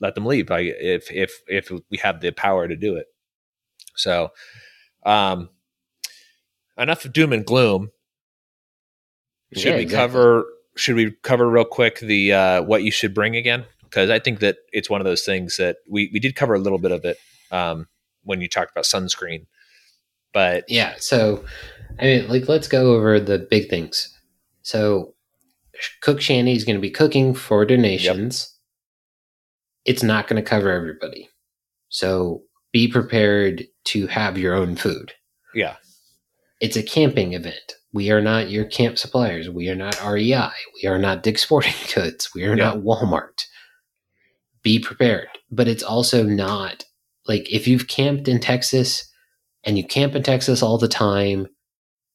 [0.00, 3.06] let them leave like if if if we have the power to do it.
[3.96, 4.30] So
[5.04, 5.50] um
[6.76, 7.90] enough of doom and gloom.
[9.54, 9.96] Should Yeah, we exactly.
[9.96, 14.18] cover should we cover real quick the uh what you should bring again because I
[14.18, 16.92] think that it's one of those things that we we did cover a little bit
[16.92, 17.16] of it
[17.50, 17.86] um,
[18.24, 19.46] when you talked about sunscreen,
[20.32, 20.94] but Yeah.
[20.98, 21.44] So,
[21.98, 24.14] I mean, like, let's go over the big things.
[24.62, 25.14] So,
[26.02, 28.54] Cook Shandy is going to be cooking for donations.
[29.84, 31.28] It's not going to cover everybody.
[31.88, 35.12] So, be prepared to have your own food.
[35.54, 35.76] yeah,
[36.60, 37.72] It's a camping event.
[37.94, 39.48] We are not your camp suppliers.
[39.48, 40.50] We are not REI.
[40.82, 42.28] We are not Dick's Sporting Goods.
[42.34, 42.64] We are Yeah.
[42.74, 43.44] not Walmart.
[44.68, 45.28] Be prepared.
[45.50, 46.84] But it's also not
[47.26, 49.10] like if you've camped in Texas
[49.64, 51.46] and you camp in Texas all the time,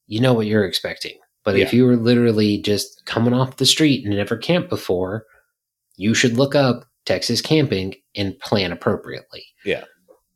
[0.06, 1.18] you know what you're expecting.
[1.44, 5.26] But if you were literally just coming off the street and never camped before,
[5.98, 9.44] you should look up Texas camping and plan appropriately.
[9.66, 9.84] Yeah.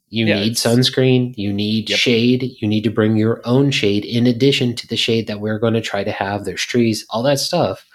[0.09, 1.99] You Yeah, need sunscreen, you need Yep.
[1.99, 5.59] shade, you need to bring your own shade in addition to the shade that we're
[5.59, 6.45] going to try to have.
[6.45, 7.85] There's trees, all that stuff.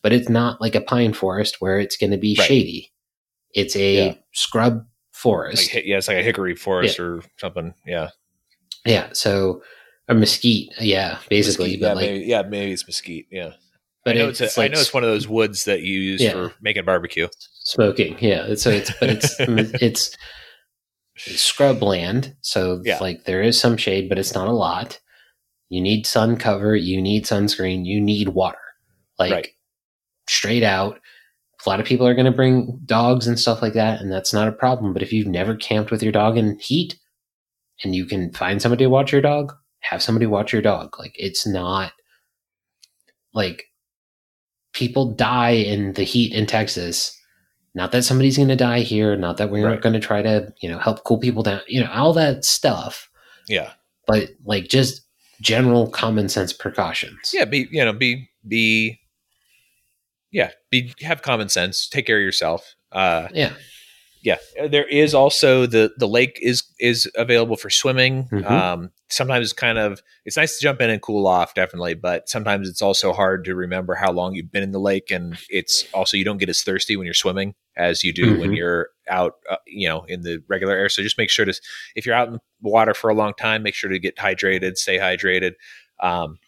[0.00, 2.46] But it's not like a pine forest where it's going to be Right.
[2.46, 2.92] shady.
[3.54, 4.14] It's a Yeah.
[4.32, 5.70] scrub forest.
[5.72, 7.72] hi- yeah, it's like a hickory forest or something.
[7.86, 8.10] Yeah,
[8.84, 9.62] yeah, so
[10.08, 11.76] a mesquite, yeah, basically.
[11.76, 13.26] Mesquite, but yeah, like, maybe, yeah, maybe it's mesquite.
[13.30, 13.52] Yeah,
[14.04, 15.82] but I know it's, it's, a, like I know it's one of those woods that
[15.82, 16.32] you use Yeah.
[16.32, 17.28] for making barbecue.
[17.62, 18.16] smoking.
[18.20, 19.36] Yeah, so it's but it's
[19.82, 20.16] it's
[21.16, 22.98] scrub land, so Yeah.
[23.00, 25.00] like there is some shade, but it's not a lot.
[25.68, 28.58] You need sun cover, you need sunscreen, you need water,
[29.18, 29.48] like Right.
[30.28, 31.00] straight out.
[31.64, 34.32] A lot of people are going to bring dogs and stuff like that, and that's
[34.32, 34.92] not a problem.
[34.92, 36.96] But if you've never camped with your dog in heat,
[37.82, 40.98] and you can find somebody to watch your dog, have somebody watch your dog.
[40.98, 41.92] Like it's not
[43.32, 43.64] like
[44.72, 47.18] people die in the heat in Texas.
[47.74, 49.16] Not that somebody's going to die here.
[49.16, 49.80] Not that we're Right.
[49.80, 51.60] going to try to, you know, help cool people down.
[51.66, 53.10] You know, all that stuff.
[53.48, 53.72] Yeah,
[54.06, 55.02] But like just
[55.40, 57.32] general common sense precautions.
[57.34, 57.44] yeah.
[57.44, 59.00] Be you know be be
[60.34, 61.88] yeah be have common sense.
[61.88, 62.74] Take care of yourself.
[62.92, 63.52] Uh, Yeah.
[64.22, 64.38] yeah
[64.70, 68.44] there is also the the lake is is available for swimming Mhm.
[68.46, 72.28] um sometimes it's kind of it's nice to jump in and cool off definitely but
[72.28, 75.84] sometimes it's also hard to remember how long you've been in the lake and it's
[75.92, 78.56] also you don't get as thirsty when you're swimming as you do when Mhm.
[78.58, 81.54] you're out uh, you know in the regular air so just make sure to
[81.94, 84.76] if you're out in the water for a long time make sure to get hydrated
[84.78, 85.52] stay hydrated
[86.00, 86.38] um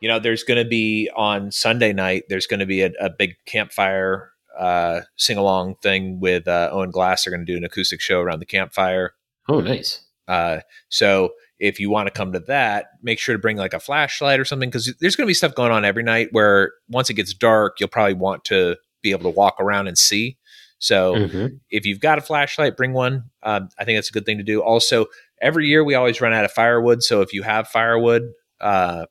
[0.00, 3.10] you know there's going to be on sunday night there's going to be a, a
[3.10, 7.22] big campfire uh, sing along thing with uh, Owen Glass.
[7.24, 9.12] They're going to do an acoustic show around the campfire.
[9.48, 10.00] Oh, nice.
[10.26, 11.30] Uh, so
[11.60, 14.44] if you want to come to that, make sure to bring like a flashlight or
[14.44, 17.32] something because there's going to be stuff going on every night where once it gets
[17.34, 20.36] dark, you'll probably want to be able to walk around and see.
[20.80, 21.60] So Mhm.
[21.70, 23.24] if you've got a flashlight, bring one.
[23.44, 24.60] Um, I think that's a good thing to do.
[24.60, 25.06] Also,
[25.40, 27.04] every year we always run out of firewood.
[27.04, 28.22] So if you have firewood
[28.60, 29.06] uh,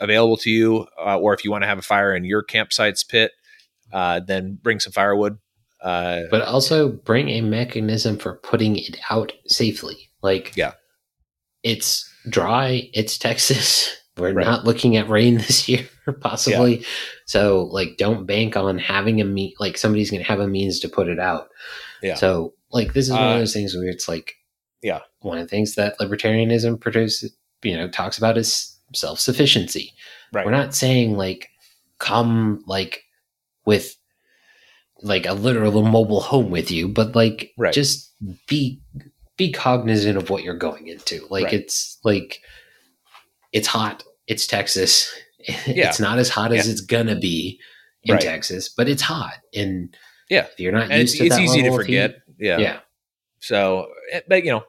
[0.00, 3.02] available to you, uh, or if you want to have a fire in your campsite's
[3.04, 3.32] pit,
[3.92, 5.38] uh, then bring some firewood.
[5.82, 10.10] Uh, But also bring a mechanism for putting it out safely.
[10.22, 10.72] Like, Yeah.
[11.62, 12.90] it's dry.
[12.92, 13.94] It's Texas.
[14.16, 14.46] We're Right.
[14.46, 15.86] not looking at rain this year,
[16.20, 16.84] possibly.
[17.26, 20.80] So, like, don't bank on having a me like somebody's going to have a means
[20.80, 21.48] to put it out.
[22.02, 22.14] Yeah.
[22.14, 24.34] So, like, this is one Uh, of those things where it's like,
[24.82, 25.00] Yeah.
[25.20, 29.92] one of the things that libertarianism produces, you know, talks about is self sufficiency.
[30.32, 30.44] right.
[30.44, 31.48] We're not saying like
[31.98, 33.02] come like
[33.64, 33.96] with
[35.02, 37.72] like a literal mobile home with you, but like Right.
[37.74, 38.12] just
[38.48, 38.80] be
[39.36, 41.26] be cognizant of what you're going into.
[41.28, 41.54] Like Right.
[41.54, 42.40] it's like
[43.52, 44.04] it's hot.
[44.26, 45.12] It's Texas.
[45.66, 45.88] Yeah.
[45.90, 47.60] It's not as hot as it's gonna be
[48.02, 48.20] in Right.
[48.22, 49.34] Texas, but it's hot.
[49.54, 49.96] And
[50.28, 50.46] Yeah.
[50.46, 52.10] if you're not and used it's, to it's easy to forget.
[52.36, 52.58] heat- Yeah.
[52.58, 52.80] yeah.
[53.38, 54.64] So, eh, but you know,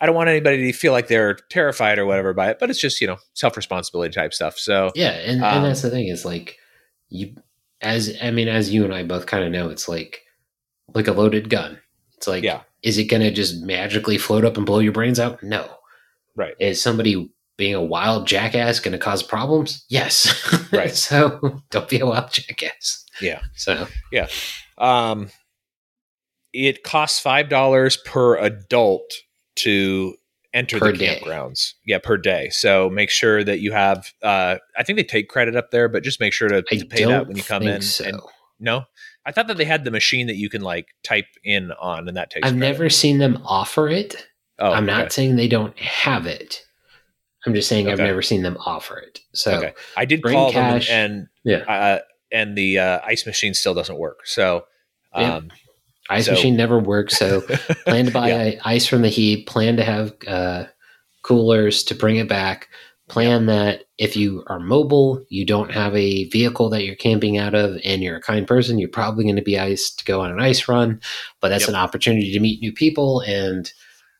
[0.00, 2.78] I don't want anybody to feel like they're terrified or whatever by it, but it's
[2.80, 4.58] just, you know, self responsibility type stuff.
[4.58, 6.58] So, Yeah, and, Um, and that's the thing is like
[7.08, 7.34] you
[7.80, 10.22] as I mean as you and I both kind of know it's like
[10.94, 11.78] like a loaded gun.
[12.16, 12.60] It's like Yeah.
[12.82, 15.42] is it going to just magically float up and blow your brains out?
[15.42, 15.68] No.
[16.34, 16.54] Right.
[16.60, 19.84] Is somebody being a wild jackass going to cause problems?
[19.88, 20.32] Yes.
[20.72, 20.94] Right.
[20.94, 23.04] so don't be a wild jackass.
[23.20, 23.40] Yeah.
[23.54, 24.26] So yeah.
[24.78, 25.30] um,
[26.52, 29.10] it costs $5 per adult
[29.56, 30.14] to
[30.54, 31.20] enter Per the day.
[31.22, 31.74] campgrounds.
[31.84, 32.48] Yeah, per day.
[32.50, 36.02] So make sure that you have, uh, I think they take credit up there, but
[36.02, 37.82] just make sure to, to pay that when you come think in.
[37.82, 38.04] so.
[38.04, 38.20] And
[38.58, 38.84] no,
[39.26, 42.16] I thought that they had the machine that you can like type in on and
[42.16, 42.72] that takes I've credit.
[42.72, 44.26] never seen them offer it.
[44.58, 45.08] oh, I'm not okay.
[45.10, 46.62] saying they don't have it.
[47.44, 49.20] I'm just saying I've never seen them offer it.
[49.34, 49.72] So Okay.
[49.96, 50.88] I did bring call cash.
[50.88, 51.56] them and, Yeah.
[51.58, 51.98] and uh,
[52.32, 54.26] and the uh, ice machine still doesn't work.
[54.26, 54.64] So,
[55.14, 55.40] Yeah.
[56.10, 57.16] Ice So- machine never works.
[57.18, 57.40] So
[57.86, 58.60] plan to buy Yeah.
[58.64, 59.46] ice from the HEB.
[59.46, 60.64] Plan to have uh,
[61.22, 62.68] coolers to bring it back.
[63.08, 67.54] Plan that if you are mobile, you don't have a vehicle that you're camping out
[67.54, 70.30] of, and you're a kind person, you're probably going to be iced to go on
[70.32, 71.00] an ice run.
[71.40, 71.68] But that's Yep.
[71.70, 73.70] an opportunity to meet new people and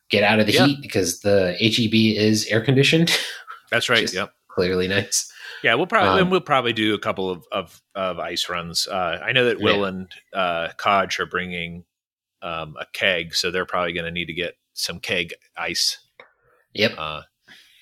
[0.09, 0.67] get out of the Yeah.
[0.67, 3.11] heat because the HEB is air conditioned.
[3.71, 3.99] That's right.
[4.01, 4.31] Just- Yep.
[4.57, 5.31] Clearly nice.
[5.63, 8.87] Yeah, we'll probably Um, and we'll probably do a couple of of, of ice runs.
[8.87, 9.87] Uh, I know that Will Yeah.
[9.87, 11.85] and uh, Kodge are bringing
[12.41, 15.97] um, a keg, so they're probably going to need to get some keg ice.
[16.73, 16.93] Yep.
[16.97, 17.21] Uh,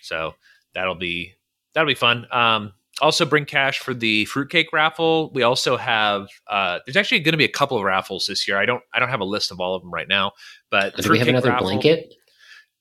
[0.01, 0.35] so
[0.73, 1.33] that'll be
[1.73, 2.27] that'll be fun.
[2.31, 5.29] Um, also, bring cash for the fruitcake raffle.
[5.33, 8.57] We also have uh, there's actually going to be a couple of raffles this year.
[8.57, 10.31] I don't I don't have a list of all of them right now,
[10.71, 12.13] but Do we have another raffle- blanket?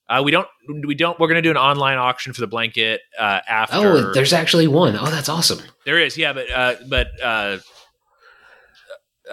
[0.09, 0.47] Uh, we don't
[0.87, 3.77] we don't we're going to do an online auction for the blanket uh, after.
[3.77, 4.97] Oh, there's actually one.
[4.97, 5.61] Oh, that's awesome.
[5.87, 7.59] There is, yeah, but uh, but uh,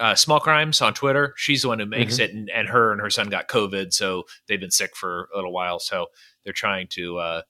[0.00, 2.22] uh, Small Crimes on Twitter, she's the one who makes Mm-hmm.
[2.22, 5.36] it, and, and her and her son got COVID, so they've been sick for a
[5.36, 5.78] little while.
[5.78, 6.06] So
[6.44, 7.42] they're trying to, uh,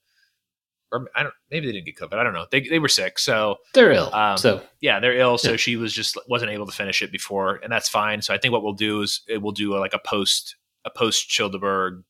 [0.91, 2.15] or I don't, maybe they didn't get COVID.
[2.19, 2.47] I don't know.
[2.51, 4.13] They they were sick, so They're ill.
[4.13, 5.39] Um, so yeah, they're ill.
[5.39, 5.57] So Yeah.
[5.57, 8.21] she was just wasn't able to finish it before, and that's fine.
[8.21, 10.91] So I think what we'll do is it will do a, like a post a
[10.91, 12.03] post Childeberg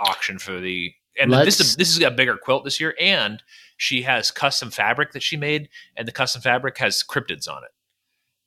[0.00, 3.42] auction for the and this is Let's- this is a bigger quilt this year, and
[3.76, 7.70] she has custom fabric that she made, and the custom fabric has cryptids on it.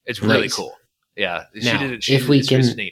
[0.05, 0.55] It's really Nice.
[0.55, 0.77] cool.
[1.17, 2.03] Yeah, she did it.
[2.03, 2.89] She if did we can-.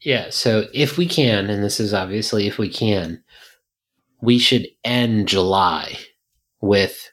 [0.00, 3.22] Yeah, so if we can, and this is obviously if we can,
[4.20, 5.96] we should end July
[6.60, 7.10] with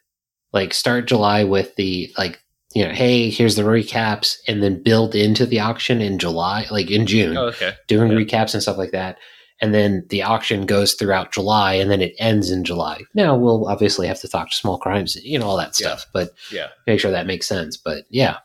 [0.51, 2.39] like start July with the like
[2.73, 6.89] you know, hey, here's the recaps, and then build into the auction in July, like
[6.89, 7.73] in June, Oh, okay.
[7.87, 8.17] doing yeah.
[8.17, 9.19] recaps and stuff like that.
[9.63, 13.01] And then the auction goes throughout July, and then it ends in July.
[13.13, 15.87] Now we'll obviously have to talk to small crimes, you know, all that Yeah.
[15.95, 16.67] stuff, but Yeah.
[16.85, 17.77] make sure that makes sense.
[17.77, 18.39] But yeah,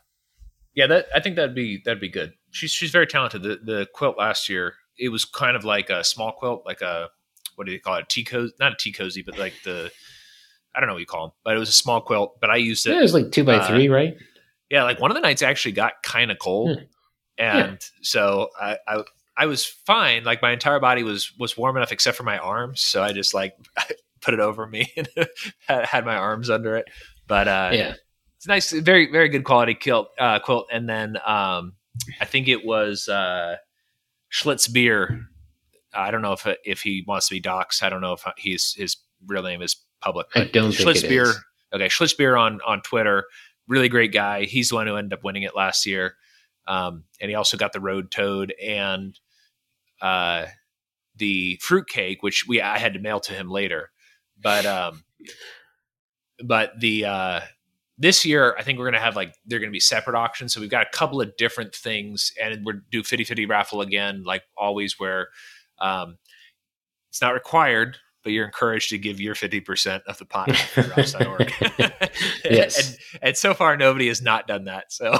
[0.75, 2.31] Yeah, that I think that'd be that'd be good.
[2.51, 3.43] She's she's very talented.
[3.43, 7.09] The the quilt last year, it was kind of like a small quilt, like a
[7.55, 8.07] what do you call it?
[8.07, 9.91] Tea cozy, not a tea cozy, but like the
[10.73, 12.39] I don't know what you call them, but it was a small quilt.
[12.39, 12.95] But I used it.
[12.95, 14.15] it was like two by uh, three, right?
[14.69, 16.83] Yeah, like one of the nights actually got kind of cold, Hmm.
[17.39, 19.03] and so I, I
[19.39, 20.25] I was fine.
[20.25, 23.33] Like my entire body was was warm enough except for my arms, so I just
[23.33, 23.55] like
[24.21, 25.07] put it over me and
[25.65, 26.85] had, my arms under it.
[27.25, 27.93] But uh, yeah.
[28.35, 30.09] it's nice, very very good quality quilt.
[30.19, 31.73] Uh, quilt, and then um,
[32.19, 33.55] I think it was uh,
[34.29, 35.25] Schlitz beer.
[35.93, 37.81] I don't know if if he wants to be doxxed.
[37.81, 40.27] I don't know if he's his real name is public.
[40.35, 41.29] I don't think Schlitz it beer.
[41.29, 41.39] is.
[41.73, 43.23] Okay, Schlitz beer on on Twitter.
[43.69, 44.43] Really great guy.
[44.43, 46.15] He's the one who ended up winning it last year,
[46.67, 49.17] um, and he also got the road toad and
[50.01, 50.45] uh,
[51.15, 53.91] the fruitcake, which we I had to mail to him later.
[54.41, 55.03] But um,
[56.43, 57.39] but the uh,
[57.97, 60.53] this year I think we're gonna have like they're gonna be separate auctions.
[60.53, 64.43] So we've got a couple of different things, and we're do 50-50 raffle again, like
[64.57, 65.27] always, where
[65.79, 66.17] um,
[67.09, 67.97] it's not required.
[68.21, 70.49] But you're encouraged to give your fifty percent of the pot.
[72.43, 72.89] Yes.
[73.13, 74.91] and, and so far nobody has not done that.
[74.91, 75.17] So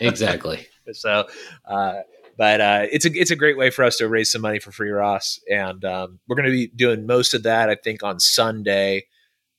[0.00, 0.68] Exactly.
[0.92, 1.26] so,
[1.64, 1.94] uh,
[2.38, 4.70] but uh, it's a it's a great way for us to raise some money for
[4.70, 8.20] Free Ross, and um, we're going to be doing most of that I think on
[8.20, 9.06] Sunday,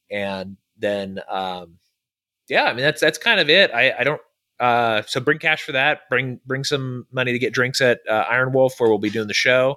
[0.10, 1.78] and then um,
[2.48, 3.70] yeah, I mean that's that's kind of it.
[3.72, 4.22] I, I don't.
[4.62, 6.10] Uh, so bring cash for that.
[6.10, 9.28] Bring bring some money to get drinks at uh, Iron Wolf, where we'll be doing
[9.28, 9.76] the show.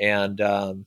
[0.00, 0.86] And um,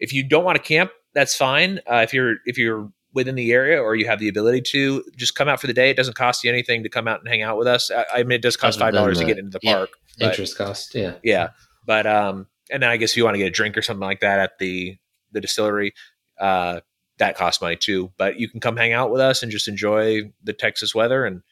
[0.00, 1.80] if you don't want to camp, that's fine.
[1.90, 5.34] Uh, if you're if you're within the area or you have the ability to, just
[5.36, 5.88] come out for the day.
[5.90, 7.90] It doesn't cost you anything to come out and hang out with us.
[7.90, 9.74] I, I mean, it does cost five dollars to get into the yeah.
[9.76, 9.90] park.
[10.18, 10.94] but- Interest cost.
[10.94, 11.14] Yeah.
[11.22, 11.48] yeah,
[11.86, 14.04] but um, and then I guess if you want to get a drink or something
[14.06, 14.96] like that at the
[15.32, 15.94] the distillery,
[16.40, 16.80] uh,
[17.18, 18.12] that costs money too.
[18.18, 21.42] But you can come hang out with us and just enjoy the Texas weather and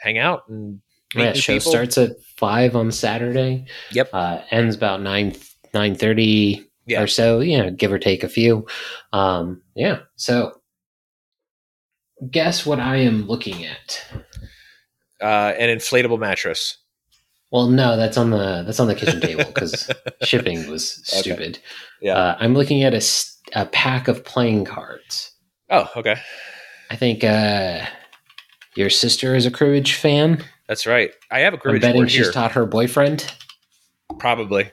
[0.00, 0.80] hang out and
[1.14, 1.32] Yeah.
[1.34, 1.70] Show people.
[1.70, 3.66] starts at five on Saturday.
[3.92, 4.10] Yep.
[4.12, 5.34] Uh, ends about nine
[5.74, 7.02] nine thirty Yeah.
[7.02, 7.40] or so.
[7.40, 8.66] Yeah, give or take a few.
[9.12, 10.00] Um, yeah.
[10.16, 10.52] So,
[12.30, 14.04] guess what I am looking at?
[15.20, 16.78] uh, an inflatable mattress.
[17.50, 19.88] Well, no, that's on the that's on the kitchen table because
[20.22, 21.20] shipping was Okay.
[21.20, 21.58] stupid.
[22.02, 22.14] Yeah.
[22.16, 23.02] Uh, I'm looking at a,
[23.54, 25.30] a pack of playing cards.
[25.70, 26.16] oh, okay,
[26.90, 27.84] I think uh,
[28.74, 30.42] your sister is a cribbage fan.
[30.68, 31.12] that's right.
[31.30, 32.32] I have a I'm cribbage betting board she's here.
[32.32, 33.32] taught her boyfriend.
[34.18, 34.70] Probably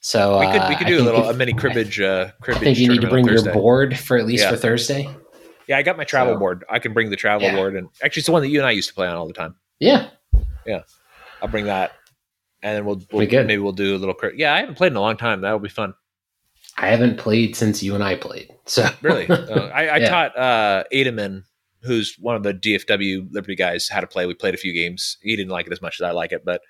[0.00, 2.00] So we could uh, we could I do a little if- a mini cribbage.
[2.00, 2.62] Uh, I cribbage.
[2.62, 4.50] think you need to bring your board for at least Yeah.
[4.50, 5.08] for Thursday.
[5.68, 6.64] Yeah, I got my travel So- board.
[6.70, 7.56] I can bring the travel Yeah.
[7.56, 9.26] board, and actually, it's the one that you and I used to play on all
[9.26, 9.54] the time.
[9.80, 10.08] Yeah,
[10.66, 10.82] yeah.
[11.42, 11.92] I'll bring that,
[12.62, 13.46] and then we'll, we'll good.
[13.46, 14.14] maybe we'll do a little.
[14.36, 15.40] Yeah, I haven't played in a long time.
[15.40, 15.94] That'll be fun.
[16.76, 18.50] I haven't played since you and I played.
[18.66, 19.36] So Really, Uh,
[19.74, 20.08] I, I Yeah.
[20.08, 21.44] taught uh, Ademan,
[21.82, 24.26] who's one of the DFW Liberty guys, how to play.
[24.26, 25.18] We played a few games.
[25.22, 26.62] He didn't like it as much as I like it, but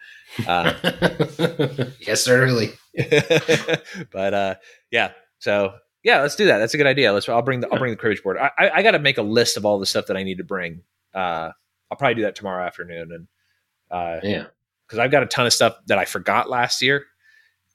[0.46, 0.74] uh,
[2.00, 2.72] yes, certainly.
[4.12, 4.54] but uh,
[4.90, 5.12] yeah.
[5.38, 5.74] So
[6.04, 6.58] Yeah, let's do that.
[6.58, 7.12] That's a good idea.
[7.12, 7.28] Let's.
[7.28, 7.68] I'll bring the.
[7.72, 8.36] I'll bring the cribbage board.
[8.38, 8.50] I.
[8.58, 10.44] I, I got to make a list of all the stuff that I need to
[10.44, 10.82] bring.
[11.14, 11.50] Uh,
[11.90, 13.26] I'll probably do that tomorrow afternoon, and
[13.90, 14.44] uh, Yeah.
[14.86, 17.06] because I've got a ton of stuff that I forgot last year,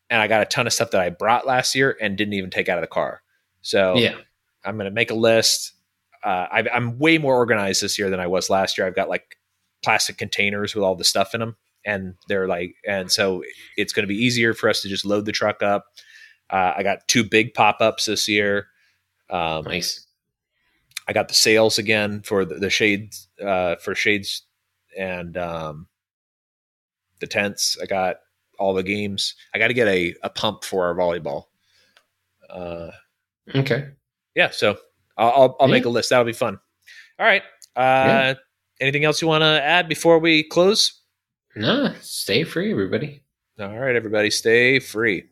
[0.09, 2.49] and I got a ton of stuff that I brought last year and didn't even
[2.49, 3.21] take out of the car.
[3.61, 4.15] So Yeah.
[4.63, 5.73] I'm going to make a list.
[6.23, 8.85] Uh, I, I'm way more organized this year than I was last year.
[8.85, 9.37] I've got like
[9.83, 11.55] plastic containers with all the stuff in them,
[11.85, 13.43] and they're like, and so
[13.77, 15.85] it's going to be easier for us to just load the truck up.
[16.49, 18.67] Uh, I got two big pop ups this year.
[19.29, 20.05] Um, Nice.
[21.07, 24.43] I got the sales again for the, the shades uh, for shades
[24.97, 25.87] and um,
[27.19, 27.77] the tents.
[27.81, 28.17] I got
[28.59, 29.35] all the games.
[29.53, 31.45] I got to get a, a pump for our volleyball.
[32.49, 32.91] Uh,
[33.55, 33.89] Okay.
[34.35, 34.77] yeah, so
[35.17, 36.09] I'll I'll, I'll make a list.
[36.11, 36.59] That'll be fun.
[37.17, 37.41] All right.
[37.75, 38.33] Uh, Yeah.
[38.81, 41.01] Anything else you want to add before we close?
[41.55, 43.23] Nah, stay free, everybody.
[43.59, 45.25] All right, everybody, stay free.